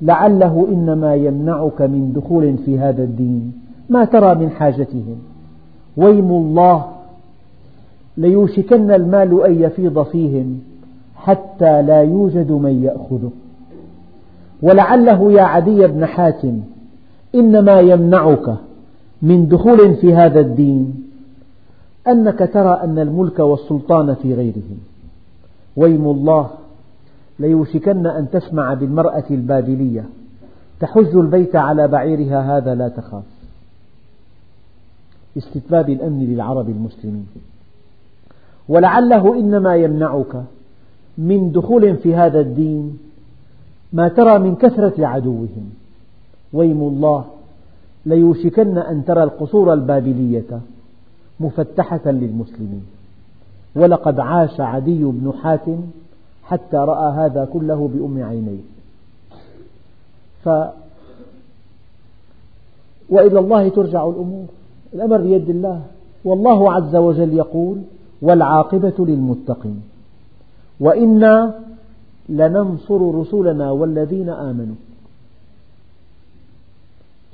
لعله 0.01 0.67
إنما 0.71 1.15
يمنعك 1.15 1.81
من 1.81 2.13
دخول 2.15 2.57
في 2.65 2.79
هذا 2.79 3.03
الدين 3.03 3.53
ما 3.89 4.05
ترى 4.05 4.35
من 4.35 4.49
حاجتهم. 4.49 5.17
ويم 5.97 6.31
الله 6.31 6.85
ليوشكن 8.17 8.91
المال 8.91 9.43
أن 9.45 9.61
يفيض 9.61 10.03
فيهم 10.03 10.59
حتى 11.15 11.81
لا 11.81 12.01
يوجد 12.01 12.51
من 12.51 12.83
يأخذه. 12.83 13.31
ولعله 14.61 15.31
يا 15.31 15.41
عدي 15.41 15.87
بن 15.87 16.05
حاتم 16.05 16.59
إنما 17.35 17.79
يمنعك 17.79 18.55
من 19.21 19.47
دخول 19.47 19.95
في 19.95 20.15
هذا 20.15 20.39
الدين 20.39 21.03
أنك 22.07 22.49
ترى 22.53 22.79
أن 22.83 22.99
الملك 22.99 23.39
والسلطان 23.39 24.13
في 24.13 24.33
غيرهم. 24.33 24.92
ويم 25.75 26.07
الله 26.07 26.49
ليوشكن 27.39 28.07
أن 28.07 28.29
تسمع 28.31 28.73
بالمرأة 28.73 29.23
البابلية 29.31 30.05
تحج 30.79 31.15
البيت 31.15 31.55
على 31.55 31.87
بعيرها 31.87 32.57
هذا 32.57 32.75
لا 32.75 32.87
تخاف. 32.87 33.23
استتباب 35.37 35.89
الأمن 35.89 36.25
للعرب 36.25 36.69
المسلمين. 36.69 37.27
ولعله 38.69 39.39
إنما 39.39 39.75
يمنعك 39.75 40.43
من 41.17 41.51
دخول 41.51 41.97
في 41.97 42.15
هذا 42.15 42.39
الدين 42.39 42.97
ما 43.93 44.07
ترى 44.07 44.39
من 44.39 44.55
كثرة 44.55 45.07
عدوهم. 45.07 45.73
ويم 46.53 46.81
الله 46.81 47.25
ليوشكن 48.05 48.77
أن 48.77 49.05
ترى 49.05 49.23
القصور 49.23 49.73
البابلية 49.73 50.61
مفتحة 51.39 52.11
للمسلمين. 52.11 52.85
ولقد 53.75 54.19
عاش 54.19 54.59
عدي 54.59 55.03
بن 55.03 55.33
حاتم 55.43 55.81
حتى 56.43 56.77
رأى 56.77 57.13
هذا 57.13 57.45
كله 57.53 57.89
بأم 57.93 58.23
عينيه. 58.23 58.61
ف 60.43 60.49
وإلى 63.09 63.39
الله 63.39 63.69
ترجع 63.69 64.07
الأمور. 64.07 64.45
الأمر 64.93 65.21
بيد 65.21 65.49
الله. 65.49 65.81
والله 66.25 66.73
عز 66.73 66.95
وجل 66.95 67.33
يقول 67.33 67.77
والعاقبة 68.21 68.93
للمتقين. 68.99 69.81
وإنا 70.79 71.59
لننصر 72.29 73.15
رسلنا 73.15 73.71
والذين 73.71 74.29
آمنوا. 74.29 74.75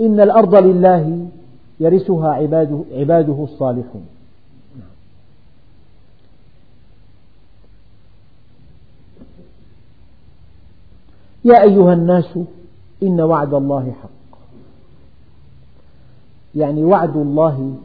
إن 0.01 0.19
الأرض 0.19 0.55
لله 0.55 1.27
يرثها 1.79 2.29
عباده, 2.29 2.79
عباده 2.91 3.43
الصالحون. 3.43 4.05
يا 11.45 11.61
أيها 11.61 11.93
الناس 11.93 12.39
إن 13.03 13.21
وعد 13.21 13.53
الله 13.53 13.93
حق. 14.01 14.09
يعني 16.55 16.83
وعد 16.83 17.15
الله 17.15 17.75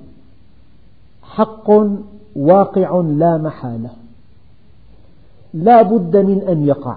حق 1.23 1.71
واقع 2.37 3.01
لا 3.01 3.39
محالة. 3.39 3.91
لا 5.55 5.83
بد 5.83 6.17
من 6.17 6.43
أن 6.49 6.67
يقع. 6.67 6.97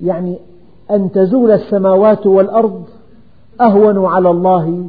يعني 0.00 0.38
أن 0.90 1.12
تزول 1.12 1.50
السماوات 1.50 2.26
والأرض 2.26 2.84
أهون 3.60 4.06
على 4.06 4.30
الله 4.30 4.88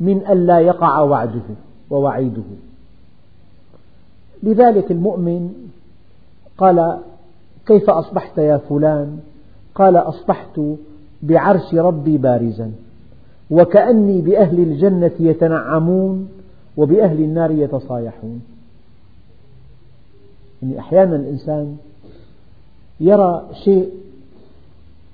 من 0.00 0.26
أن 0.26 0.46
لا 0.46 0.60
يقع 0.60 1.00
وعده 1.00 1.42
ووعيده. 1.90 2.42
لذلك 4.42 4.90
المؤمن 4.90 5.70
قال 6.58 7.00
كيف 7.70 7.90
أصبحت 7.90 8.38
يا 8.38 8.56
فلان؟ 8.56 9.18
قال 9.74 9.96
أصبحت 9.96 10.60
بعرش 11.22 11.74
ربي 11.74 12.18
بارزا 12.18 12.72
وكأني 13.50 14.20
بأهل 14.20 14.58
الجنة 14.58 15.10
يتنعمون 15.20 16.28
وبأهل 16.76 17.20
النار 17.20 17.50
يتصايحون. 17.50 18.42
يعني 20.62 20.78
أحيانا 20.78 21.16
الإنسان 21.16 21.76
يرى 23.00 23.46
شيء 23.64 23.90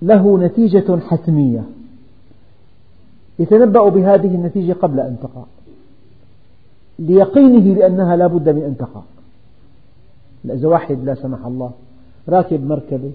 له 0.03 0.39
نتيجة 0.39 0.99
حتمية 1.01 1.65
يتنبأ 3.39 3.89
بهذه 3.89 4.35
النتيجة 4.35 4.73
قبل 4.73 5.01
أن 5.01 5.17
تقع 5.23 5.45
ليقينه 6.99 7.75
بأنها 7.75 8.17
لا 8.17 8.27
بد 8.27 8.49
من 8.49 8.63
أن 8.63 8.77
تقع. 8.77 9.03
إذا 10.45 10.69
واحد 10.69 11.05
لا 11.05 11.15
سمح 11.15 11.47
الله 11.47 11.71
راكب 12.29 12.67
مركبة 12.69 13.13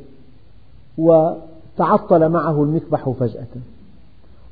وتعطل 0.97 2.29
معه 2.29 2.63
المكبح 2.63 3.09
فجأة 3.09 3.47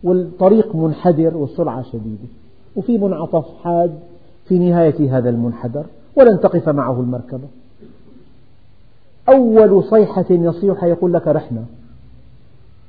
والطريق 0.03 0.75
منحدر 0.75 1.37
والسرعة 1.37 1.83
شديدة 1.83 2.27
وفي 2.75 2.97
منعطف 2.97 3.45
حاد 3.63 3.99
في 4.45 4.59
نهاية 4.59 5.17
هذا 5.17 5.29
المنحدر 5.29 5.85
ولن 6.15 6.39
تقف 6.39 6.69
معه 6.69 6.99
المركبة. 6.99 7.47
أول 9.29 9.83
صيحة 9.83 10.25
يصيح 10.29 10.83
يقول 10.83 11.13
لك 11.13 11.27
رحنا 11.27 11.65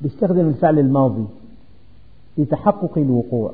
يستخدم 0.02 0.48
الفعل 0.48 0.78
الماضي 0.78 1.24
لتحقق 2.38 2.98
الوقوع. 2.98 3.52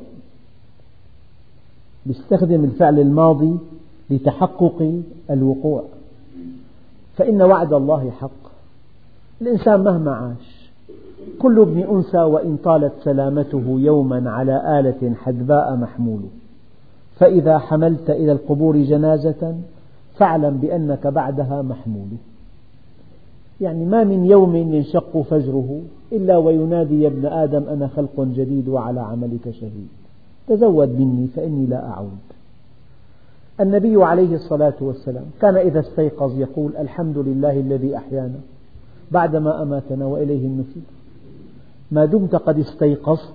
يستخدم 2.07 2.65
الفعل 2.65 2.99
الماضي 3.01 3.57
لتحقق 4.11 5.03
الوقوع. 5.31 5.85
فإن 7.17 7.43
وعد 7.43 7.73
الله 7.73 8.11
حق. 8.11 8.47
الإنسان 9.41 9.81
مهما 9.81 10.11
عاش 10.11 10.71
كل 11.39 11.61
ابن 11.61 11.81
أنثى 11.81 12.19
وإن 12.19 12.57
طالت 12.57 12.93
سلامته 13.05 13.63
يوما 13.67 14.31
على 14.31 14.81
آلة 14.81 15.15
حدباء 15.15 15.77
محمول. 15.77 16.21
فإذا 17.19 17.59
حملت 17.59 18.11
إلى 18.11 18.33
القبور 18.33 18.77
جنازة 18.77 19.55
فاعلم 20.17 20.57
بأنك 20.57 21.07
بعدها 21.07 21.63
محمول. 21.63 22.09
يعني 23.61 23.85
ما 23.85 24.05
من 24.05 24.25
يوم 24.25 24.57
ينشق 24.57 25.21
فجره 25.21 25.81
إلا 26.13 26.37
وينادي 26.37 27.03
يا 27.03 27.09
ابن 27.09 27.27
آدم 27.27 27.63
أنا 27.69 27.89
خلق 27.89 28.21
جديد 28.21 28.69
وعلى 28.69 29.01
عملك 29.01 29.51
شهيد. 29.51 29.89
تزود 30.49 31.01
مني 31.01 31.27
فإني 31.27 31.67
لا 31.67 31.89
أعود. 31.89 32.19
النبي 33.61 34.05
عليه 34.05 34.35
الصلاة 34.35 34.75
والسلام 34.81 35.25
كان 35.41 35.57
إذا 35.57 35.81
استيقظ 35.81 36.39
يقول 36.41 36.77
الحمد 36.77 37.19
لله 37.19 37.61
الذي 37.61 37.97
أحيانا 37.97 38.41
بعدما 39.11 39.63
أماتنا 39.63 40.07
وإليه 40.07 40.47
النشور 40.47 40.83
ما 41.91 42.05
دمت 42.05 42.35
قد 42.35 42.59
استيقظت 42.59 43.35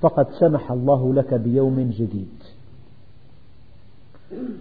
فقد 0.00 0.26
سمح 0.30 0.72
الله 0.72 1.14
لك 1.14 1.34
بيوم 1.34 1.90
جديد. 1.98 2.28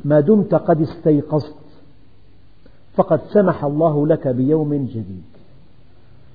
ما 0.05 0.19
دمت 0.19 0.55
قد 0.55 0.81
استيقظت 0.81 1.55
فقد 2.95 3.21
سمح 3.33 3.63
الله 3.63 4.07
لك 4.07 4.27
بيوم 4.27 4.73
جديد. 4.73 5.23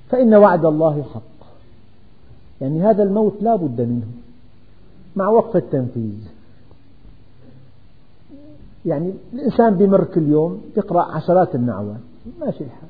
فإن 0.08 0.34
وعد 0.34 0.64
الله 0.64 1.02
حق. 1.14 1.46
يعني 2.60 2.82
هذا 2.82 3.02
الموت 3.02 3.34
لا 3.40 3.56
بد 3.56 3.80
منه. 3.80 4.06
مع 5.16 5.28
وقف 5.28 5.56
التنفيذ. 5.56 6.28
يعني 8.86 9.12
الإنسان 9.32 9.74
بمر 9.74 10.04
كل 10.04 10.28
يوم 10.28 10.62
يقرأ 10.76 11.02
عشرات 11.02 11.54
النعوات. 11.54 12.00
ماشي 12.40 12.64
الحال. 12.64 12.88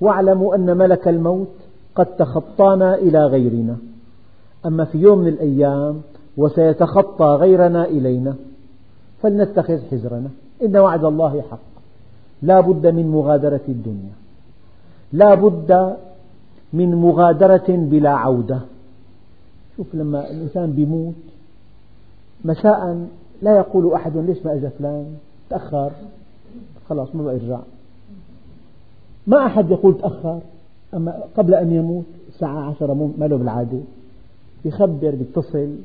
واعلموا 0.00 0.54
أن 0.54 0.76
ملك 0.76 1.08
الموت 1.08 1.48
قد 1.94 2.06
تخطانا 2.06 2.94
إلى 2.94 3.26
غيرنا. 3.26 3.76
أما 4.66 4.84
في 4.84 4.98
يوم 4.98 5.18
من 5.18 5.28
الأيام 5.28 6.00
وسيتخطى 6.36 7.24
غيرنا 7.24 7.84
إلينا 7.84 8.34
فلنتخذ 9.22 9.78
حذرنا. 9.90 10.28
إن 10.62 10.76
وعد 10.76 11.04
الله 11.04 11.42
حق. 11.50 11.70
لا 12.42 12.60
بد 12.60 12.86
من 12.86 13.10
مغادرة 13.10 13.60
الدنيا. 13.68 14.12
لا 15.12 15.34
بد 15.34 15.96
من 16.72 16.94
مغادرة 16.94 17.66
بلا 17.68 18.10
عودة. 18.10 18.60
شوف 19.76 19.94
لما 19.94 20.30
الإنسان 20.30 20.72
بيموت 20.72 21.14
مساء 22.44 23.06
لا 23.42 23.56
يقول 23.56 23.92
أحد 23.92 24.16
ليش 24.16 24.46
ما 24.46 24.54
أجى 24.54 24.68
فلان؟ 24.78 25.16
تأخر. 25.50 25.90
خلاص 26.88 27.14
ما 27.14 27.24
بقى 27.24 27.34
يرجع 27.34 27.58
ما 29.26 29.46
أحد 29.46 29.70
يقول 29.70 29.98
تأخر. 29.98 30.40
أما 30.94 31.22
قبل 31.36 31.54
أن 31.54 31.72
يموت 31.72 32.04
الساعة 32.28 32.70
عشرة 32.70 33.12
ما 33.18 33.24
له 33.26 33.36
بالعادة. 33.36 33.78
يخبر 34.64 35.10
بيتصل 35.10 35.76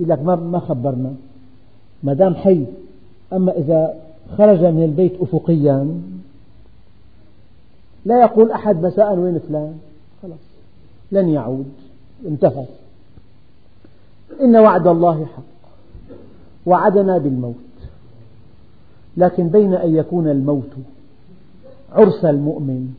يقول 0.00 0.08
لك 0.08 0.22
ما 0.22 0.36
ما 0.36 0.58
خبرنا. 0.58 1.14
ما 2.02 2.14
دام 2.14 2.34
حي. 2.34 2.64
أما 3.32 3.52
إذا 3.52 3.94
خرج 4.38 4.64
من 4.64 4.84
البيت 4.84 5.20
أفقيا 5.20 6.00
لا 8.04 8.20
يقول 8.20 8.50
أحد 8.50 8.82
مساء 8.82 9.14
وين 9.14 9.38
فلان. 9.38 9.78
خلاص 10.22 10.38
لن 11.12 11.28
يعود. 11.28 11.72
انتهى. 12.26 12.64
إن 14.40 14.56
وعد 14.56 14.86
الله 14.86 15.24
حق. 15.24 15.55
وعدنا 16.66 17.18
بالموت. 17.18 17.54
لكن 19.16 19.48
بين 19.48 19.74
أن 19.74 19.96
يكون 19.96 20.28
الموت 20.28 20.72
عرس 21.92 22.24
المؤمن 22.24 22.94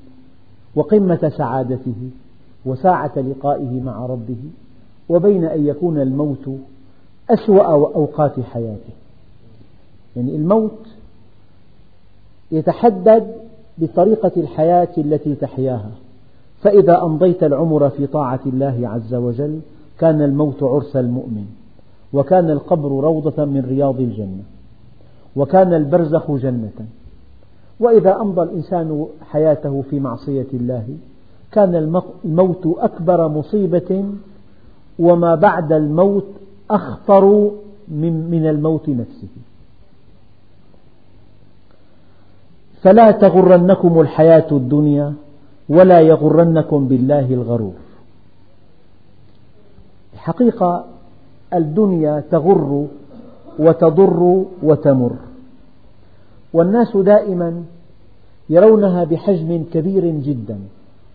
وقمة 0.75 1.31
سعادته 1.37 2.09
وساعة 2.65 3.19
لقائه 3.19 3.81
مع 3.81 4.05
ربه 4.05 4.37
وبين 5.09 5.45
أن 5.45 5.67
يكون 5.67 6.01
الموت 6.01 6.49
أسوأ 7.29 7.63
أوقات 7.71 8.39
حياته. 8.39 8.93
يعني 10.15 10.35
الموت 10.35 10.87
يتحدد 12.51 13.35
بطريقة 13.77 14.31
الحياة 14.37 14.89
التي 14.97 15.35
تحياها. 15.35 15.91
فإذا 16.61 17.01
أمضيت 17.01 17.43
العمر 17.43 17.89
في 17.89 18.07
طاعة 18.07 18.39
الله 18.45 18.89
عز 18.89 19.13
وجل 19.13 19.59
كان 19.99 20.21
الموت 20.21 20.63
عرس 20.63 20.95
المؤمن. 20.95 21.45
وكان 22.17 22.49
القبر 22.49 22.89
روضة 22.89 23.45
من 23.45 23.65
رياض 23.69 23.99
الجنة 23.99 24.43
وكان 25.35 25.73
البرزخ 25.73 26.31
جنة. 26.31 26.87
وإذا 27.79 28.21
أمضى 28.21 28.41
الإنسان 28.41 29.05
حياته 29.21 29.83
في 29.89 29.99
معصية 29.99 30.47
الله 30.53 30.87
كان 31.51 31.75
الموت 32.25 32.63
أكبر 32.65 33.27
مصيبة 33.27 34.05
وما 34.99 35.35
بعد 35.35 35.71
الموت 35.71 36.27
أخطر 36.71 37.51
من 38.31 38.45
الموت 38.49 38.89
نفسه. 38.89 39.27
فلا 42.81 43.11
تغرنكم 43.11 44.01
الحياة 44.01 44.47
الدنيا 44.51 45.13
ولا 45.69 45.99
يغرنكم 46.01 46.87
بالله 46.87 47.33
الغرور. 47.33 47.73
الحقيقة 50.13 50.85
الدنيا 51.53 52.23
تغر 52.31 52.85
وتضر 53.59 54.45
وتمر. 54.63 55.11
والناس 56.53 56.97
دائما 56.97 57.63
يرونها 58.49 59.03
بحجم 59.03 59.63
كبير 59.73 60.05
جدا 60.05 60.59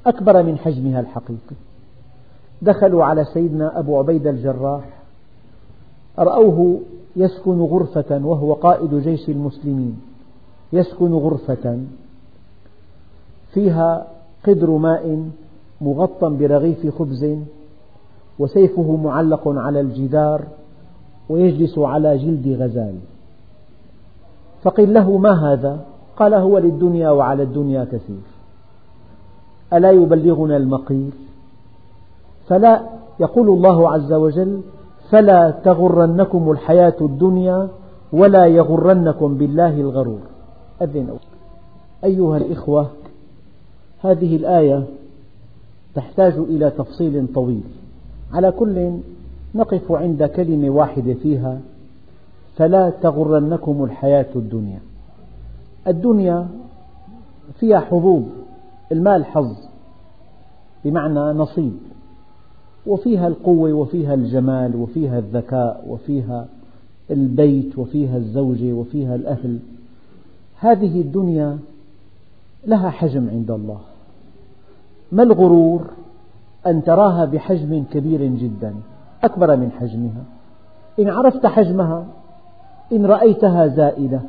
أكبر 0.07 0.43
من 0.43 0.59
حجمها 0.59 1.01
الحقيقي. 1.01 1.57
دخلوا 2.63 3.05
على 3.05 3.25
سيدنا 3.25 3.79
أبو 3.79 3.99
عبيدة 3.99 4.31
الجراح 4.31 4.85
رأوه 6.19 6.81
يسكن 7.17 7.61
غرفة 7.61 8.21
وهو 8.25 8.53
قائد 8.53 8.95
جيش 8.95 9.29
المسلمين 9.29 10.01
يسكن 10.73 11.13
غرفة 11.13 11.79
فيها 13.55 14.07
قدر 14.47 14.71
ماء 14.71 15.29
مغطى 15.81 16.29
برغيف 16.29 16.99
خبز 16.99 17.39
وسيفه 18.39 18.97
معلق 18.97 19.49
على 19.49 19.81
الجدار 19.81 20.43
ويجلس 21.29 21.79
على 21.79 22.19
جلد 22.19 22.63
غزال. 22.63 22.95
فقيل 24.63 24.95
له 24.95 25.19
ما 25.19 25.53
هذا؟ 25.53 25.81
قال 26.17 26.35
هو 26.35 26.59
للدنيا 26.59 27.11
وعلى 27.11 27.43
الدنيا 27.43 27.85
كثير. 27.85 28.23
ألا 29.73 29.91
يبلغنا 29.91 30.57
المقيل 30.57 31.11
فلا. 32.47 32.83
يقول 33.21 33.49
الله 33.49 33.91
عز 33.91 34.13
وجل 34.13 34.61
فلا 35.11 35.51
تغرنكم 35.51 36.51
الحياة 36.51 36.97
الدنيا 37.01 37.69
ولا 38.13 38.47
يغرنكم 38.47 39.35
بالله 39.35 39.81
الغرور. 39.81 40.21
أذن. 40.83 41.17
أيها 42.05 42.37
الإخوة 42.37 42.87
هذه 44.01 44.37
الآية 44.37 44.85
تحتاج 45.95 46.33
إلى 46.33 46.71
تفصيل 46.71 47.27
طويل. 47.35 47.63
على 48.33 48.51
كل 48.53 48.99
نقف 49.55 49.93
عند 49.93 50.25
كلمة 50.25 50.71
واحدة 50.71 51.15
فيها 51.15 51.61
فلا 52.57 52.91
تغرنكم 52.91 53.85
الحياة 53.85 54.27
الدنيا. 54.37 54.81
الدنيا 55.87 56.49
فيها 57.61 57.81
حظوظ 57.81 58.23
المال 58.93 59.25
حظ 59.25 59.57
بمعنى 60.85 61.21
نصيب 61.21 61.77
وفيها 62.87 63.29
القوة 63.29 63.73
وفيها 63.73 64.15
الجمال 64.15 64.77
وفيها 64.77 65.19
الذكاء 65.19 65.85
وفيها 65.89 66.47
البيت 67.11 67.79
وفيها 67.79 68.17
الزوجة 68.17 68.73
وفيها 68.73 69.15
الأهل. 69.15 69.59
هذه 70.59 71.01
الدنيا 71.01 71.59
لها 72.67 72.91
حجم 72.91 73.29
عند 73.31 73.51
الله. 73.51 73.81
ما 75.13 75.23
الغرور؟ 75.23 75.91
أن 76.67 76.83
تراها 76.83 77.25
بحجم 77.25 77.85
كبير 77.93 78.23
جدا 78.23 78.75
أكبر 79.25 79.57
من 79.57 79.71
حجمها. 79.71 80.25
إن 81.01 81.09
عرفت 81.09 81.47
حجمها 81.47 82.05
إن 82.93 83.07
رأيتها 83.07 83.67
زائلة 83.67 84.21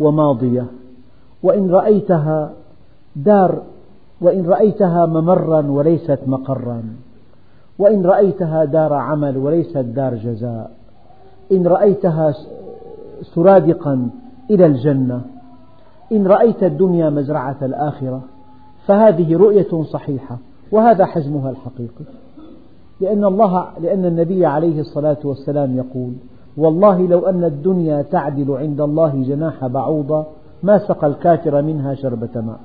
وماضية 0.00 0.66
وإن 1.42 1.70
رأيتها 1.70 2.52
دار 3.16 3.62
وإن 4.20 4.46
رأيتها 4.46 5.06
ممرا 5.06 5.66
وليست 5.66 6.18
مقرا 6.26 6.82
وإن 7.78 8.06
رأيتها 8.06 8.64
دار 8.64 8.92
عمل 8.92 9.36
وليست 9.36 9.76
دار 9.76 10.14
جزاء 10.14 10.70
إن 11.52 11.66
رأيتها 11.66 12.34
سرادقا 13.22 14.08
إلى 14.50 14.66
الجنة 14.66 15.20
إن 16.12 16.26
رأيت 16.26 16.62
الدنيا 16.62 17.10
مزرعة 17.10 17.56
الآخرة 17.62 18.22
فهذه 18.86 19.36
رؤية 19.36 19.82
صحيحة. 19.82 20.38
وهذا 20.74 21.04
حجمها 21.04 21.50
الحقيقي. 21.50 22.04
لأن, 23.00 23.24
الله 23.24 23.66
لأن 23.80 24.04
النبي 24.04 24.46
عليه 24.46 24.80
الصلاة 24.80 25.16
والسلام 25.24 25.76
يقول 25.76 26.12
والله 26.56 27.06
لو 27.06 27.26
أن 27.26 27.44
الدنيا 27.44 28.02
تعدل 28.02 28.52
عند 28.52 28.80
الله 28.80 29.24
جناح 29.28 29.66
بعوضة 29.66 30.26
ما 30.62 30.78
سقى 30.78 31.06
الكافر 31.06 31.62
منها 31.62 31.94
شربة 31.94 32.40
ماء. 32.40 32.58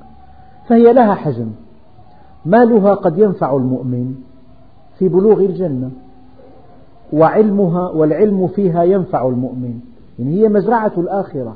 فهي 0.67 0.93
لها 0.93 1.13
حجم 1.13 1.47
مالها 2.45 2.93
قد 2.93 3.17
ينفع 3.17 3.55
المؤمن 3.55 4.15
في 4.97 5.09
بلوغ 5.09 5.39
الجنة 5.39 5.91
وعلمها 7.13 7.89
والعلم 7.89 8.47
فيها 8.47 8.83
ينفع 8.83 9.27
المؤمن. 9.27 9.79
يعني 10.19 10.41
هي 10.41 10.49
مزرعة 10.49 10.93
الآخرة. 10.97 11.55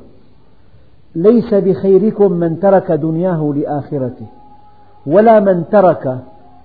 ليس 1.16 1.54
بخيركم 1.54 2.32
من 2.32 2.60
ترك 2.60 2.92
دنياه 2.92 3.54
لآخرته 3.56 4.26
ولا 5.06 5.40
من 5.40 5.64
ترك 5.72 6.20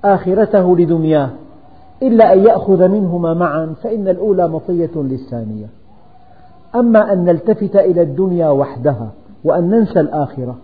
آخرته 0.04 0.76
لدنياه 0.76 1.30
إلا 2.02 2.32
أن 2.32 2.38
يأخذ 2.38 2.88
منهما 2.88 3.34
معا 3.34 3.74
فإن 3.82 4.08
الأولى 4.08 4.48
مطية 4.48 4.90
للثانية. 4.96 5.66
أما 6.74 7.12
أن 7.12 7.24
نلتفت 7.24 7.76
إلى 7.76 8.02
الدنيا 8.02 8.48
وحدها 8.48 9.10
وأن 9.44 9.70
ننسى 9.70 10.00
الآخرة 10.00 10.56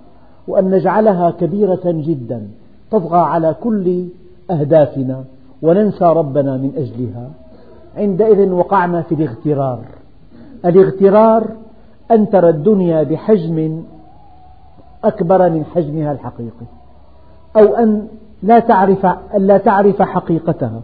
وأن 0.49 0.71
نجعلها 0.71 1.31
كبيرة 1.31 1.83
جدا 1.85 2.49
تطغى 2.91 3.19
على 3.19 3.55
كل 3.63 4.07
أهدافنا 4.51 5.25
وننسى 5.63 6.05
ربنا 6.05 6.57
من 6.57 6.73
أجلها. 6.77 7.31
عندئذ 7.97 8.53
وقعنا 8.53 9.03
في 9.03 9.15
الاغترار. 9.15 9.79
الاغترار 10.65 11.49
أن 12.11 12.31
ترى 12.31 12.49
الدنيا 12.49 13.03
بحجم 13.03 13.83
أكبر 15.05 15.51
من 15.51 15.65
حجمها 15.65 16.13
الحقيقي 16.13 16.67
أو 17.57 17.75
أن 17.75 18.07
لا 18.45 18.59
تعرف, 18.59 19.07
أن 19.07 19.47
لا 19.47 19.59
تعرف 19.59 20.03
حقيقتها 20.03 20.83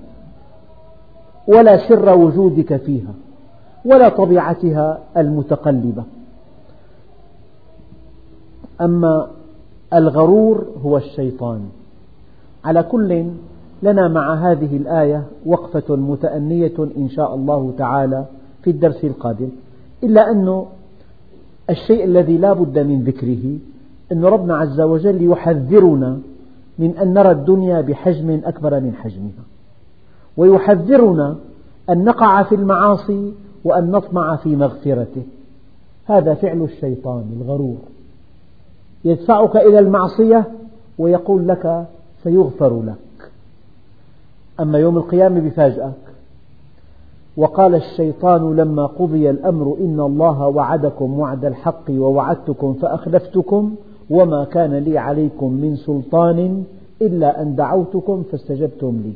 ولا 1.48 1.88
سر 1.88 2.18
وجودك 2.18 2.76
فيها 2.76 3.14
ولا 3.84 4.08
طبيعتها 4.08 4.98
المتقلبة. 5.16 6.04
أما 8.80 9.26
الغرور 9.94 10.66
هو 10.84 10.96
الشيطان. 10.96 11.60
على 12.64 12.82
كل 12.82 13.24
لنا 13.82 14.08
مع 14.08 14.34
هذه 14.34 14.76
الآية 14.76 15.24
وقفة 15.46 15.96
متأنية 15.96 16.74
إن 16.96 17.08
شاء 17.08 17.34
الله 17.34 17.72
تعالى 17.78 18.24
في 18.62 18.70
الدرس 18.70 19.04
القادم. 19.04 19.48
إلا 20.02 20.30
أن 20.30 20.64
الشيء 21.70 22.04
الذي 22.04 22.38
لا 22.38 22.52
بد 22.52 22.78
من 22.78 23.04
ذكره 23.04 23.58
أن 24.12 24.24
ربنا 24.24 24.56
عز 24.56 24.80
وجل 24.80 25.30
يحذرنا 25.30 26.18
من 26.80 26.98
أن 26.98 27.14
نرى 27.14 27.30
الدنيا 27.30 27.80
بحجم 27.80 28.40
أكبر 28.44 28.80
من 28.80 28.94
حجمها. 28.94 29.44
ويحذرنا 30.36 31.36
أن 31.90 32.04
نقع 32.04 32.42
في 32.42 32.54
المعاصي 32.54 33.32
وأن 33.64 33.90
نطمع 33.90 34.36
في 34.36 34.56
مغفرته. 34.56 35.22
هذا 36.06 36.34
فعل 36.34 36.62
الشيطان 36.62 37.24
الغرور. 37.40 37.78
يدفعك 39.04 39.56
إلى 39.56 39.78
المعصية 39.78 40.44
ويقول 40.98 41.48
لك 41.48 41.86
سيغفر 42.24 42.82
لك. 42.82 43.30
أما 44.60 44.78
يوم 44.78 44.96
القيامة 44.96 45.40
بفاجأك. 45.40 45.94
وقال 47.36 47.74
الشيطان 47.74 48.56
لما 48.56 48.86
قضي 48.86 49.30
الأمر 49.30 49.76
إن 49.80 50.00
الله 50.00 50.46
وعدكم 50.46 51.18
وعد 51.18 51.44
الحق 51.44 51.90
ووعدتكم 51.90 52.74
فأخلفتكم 52.74 53.74
وما 54.10 54.44
كان 54.44 54.74
لي 54.74 54.98
عليكم 54.98 55.52
من 55.52 55.76
سلطان 55.76 56.64
إلا 57.02 57.42
أن 57.42 57.54
دعوتكم 57.54 58.22
فاستجبتم 58.22 59.00
لي. 59.04 59.12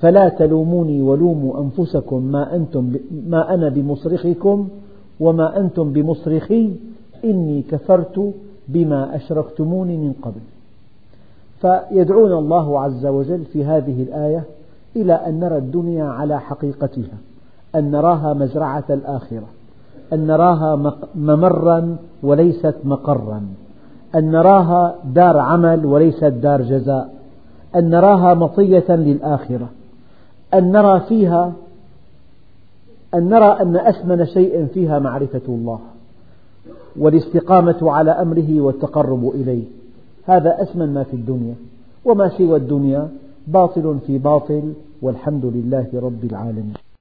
فلا 0.00 0.28
تلوموني 0.28 1.02
ولوموا 1.02 1.60
أنفسكم 1.60 2.22
ما, 2.22 2.56
أنتم 2.56 2.92
ما 3.28 3.54
أنا 3.54 3.68
بمصرخكم 3.68 4.68
وما 5.20 5.60
أنتم 5.60 5.92
بمصرخي. 5.92 6.70
إني 7.24 7.62
كفرت 7.62 8.32
بما 8.68 9.16
أشركتموني 9.16 9.96
من 9.96 10.12
قبل. 10.22 10.40
فيدعونا 11.60 12.38
الله 12.38 12.80
عز 12.80 13.06
وجل 13.06 13.44
في 13.44 13.64
هذه 13.64 14.02
الآية 14.02 14.44
إلى 14.96 15.12
أن 15.12 15.40
نرى 15.40 15.58
الدنيا 15.58 16.04
على 16.04 16.40
حقيقتها 16.40 17.18
أن 17.74 17.90
نراها 17.90 18.34
مزرعة 18.34 18.84
الآخرة 18.90 19.46
أن 20.12 20.26
نراها 20.26 20.94
ممرا 21.14 21.96
وليست 22.22 22.74
مقرا. 22.84 23.42
أن 24.14 24.30
نراها 24.30 24.94
دار 25.04 25.38
عمل 25.38 25.86
وليست 25.86 26.24
دار 26.24 26.62
جزاء. 26.62 27.14
أن 27.76 27.90
نراها 27.90 28.34
مطية 28.34 28.84
للآخرة. 28.88 29.68
أن 30.54 30.72
نرى 30.72 31.00
فيها 31.00 31.52
أن 33.14 33.28
نرى 33.28 33.56
أن 33.60 33.76
أثمن 33.76 34.26
شيء 34.26 34.66
فيها 34.66 34.98
معرفة 34.98 35.40
الله 35.48 35.78
والاستقامة 36.96 37.92
على 37.92 38.10
أمره 38.10 38.60
والتقرب 38.60 39.32
إليه. 39.34 39.64
هذا 40.26 40.62
أثمن 40.62 40.94
ما 40.94 41.02
في 41.02 41.14
الدنيا. 41.14 41.54
وما 42.04 42.28
سوى 42.28 42.56
الدنيا؟ 42.56 43.08
باطل 43.46 43.98
في 44.06 44.18
باطل 44.18 44.72
والحمد 45.02 45.44
لله 45.44 45.86
رب 45.94 46.24
العالمين. 46.24 46.83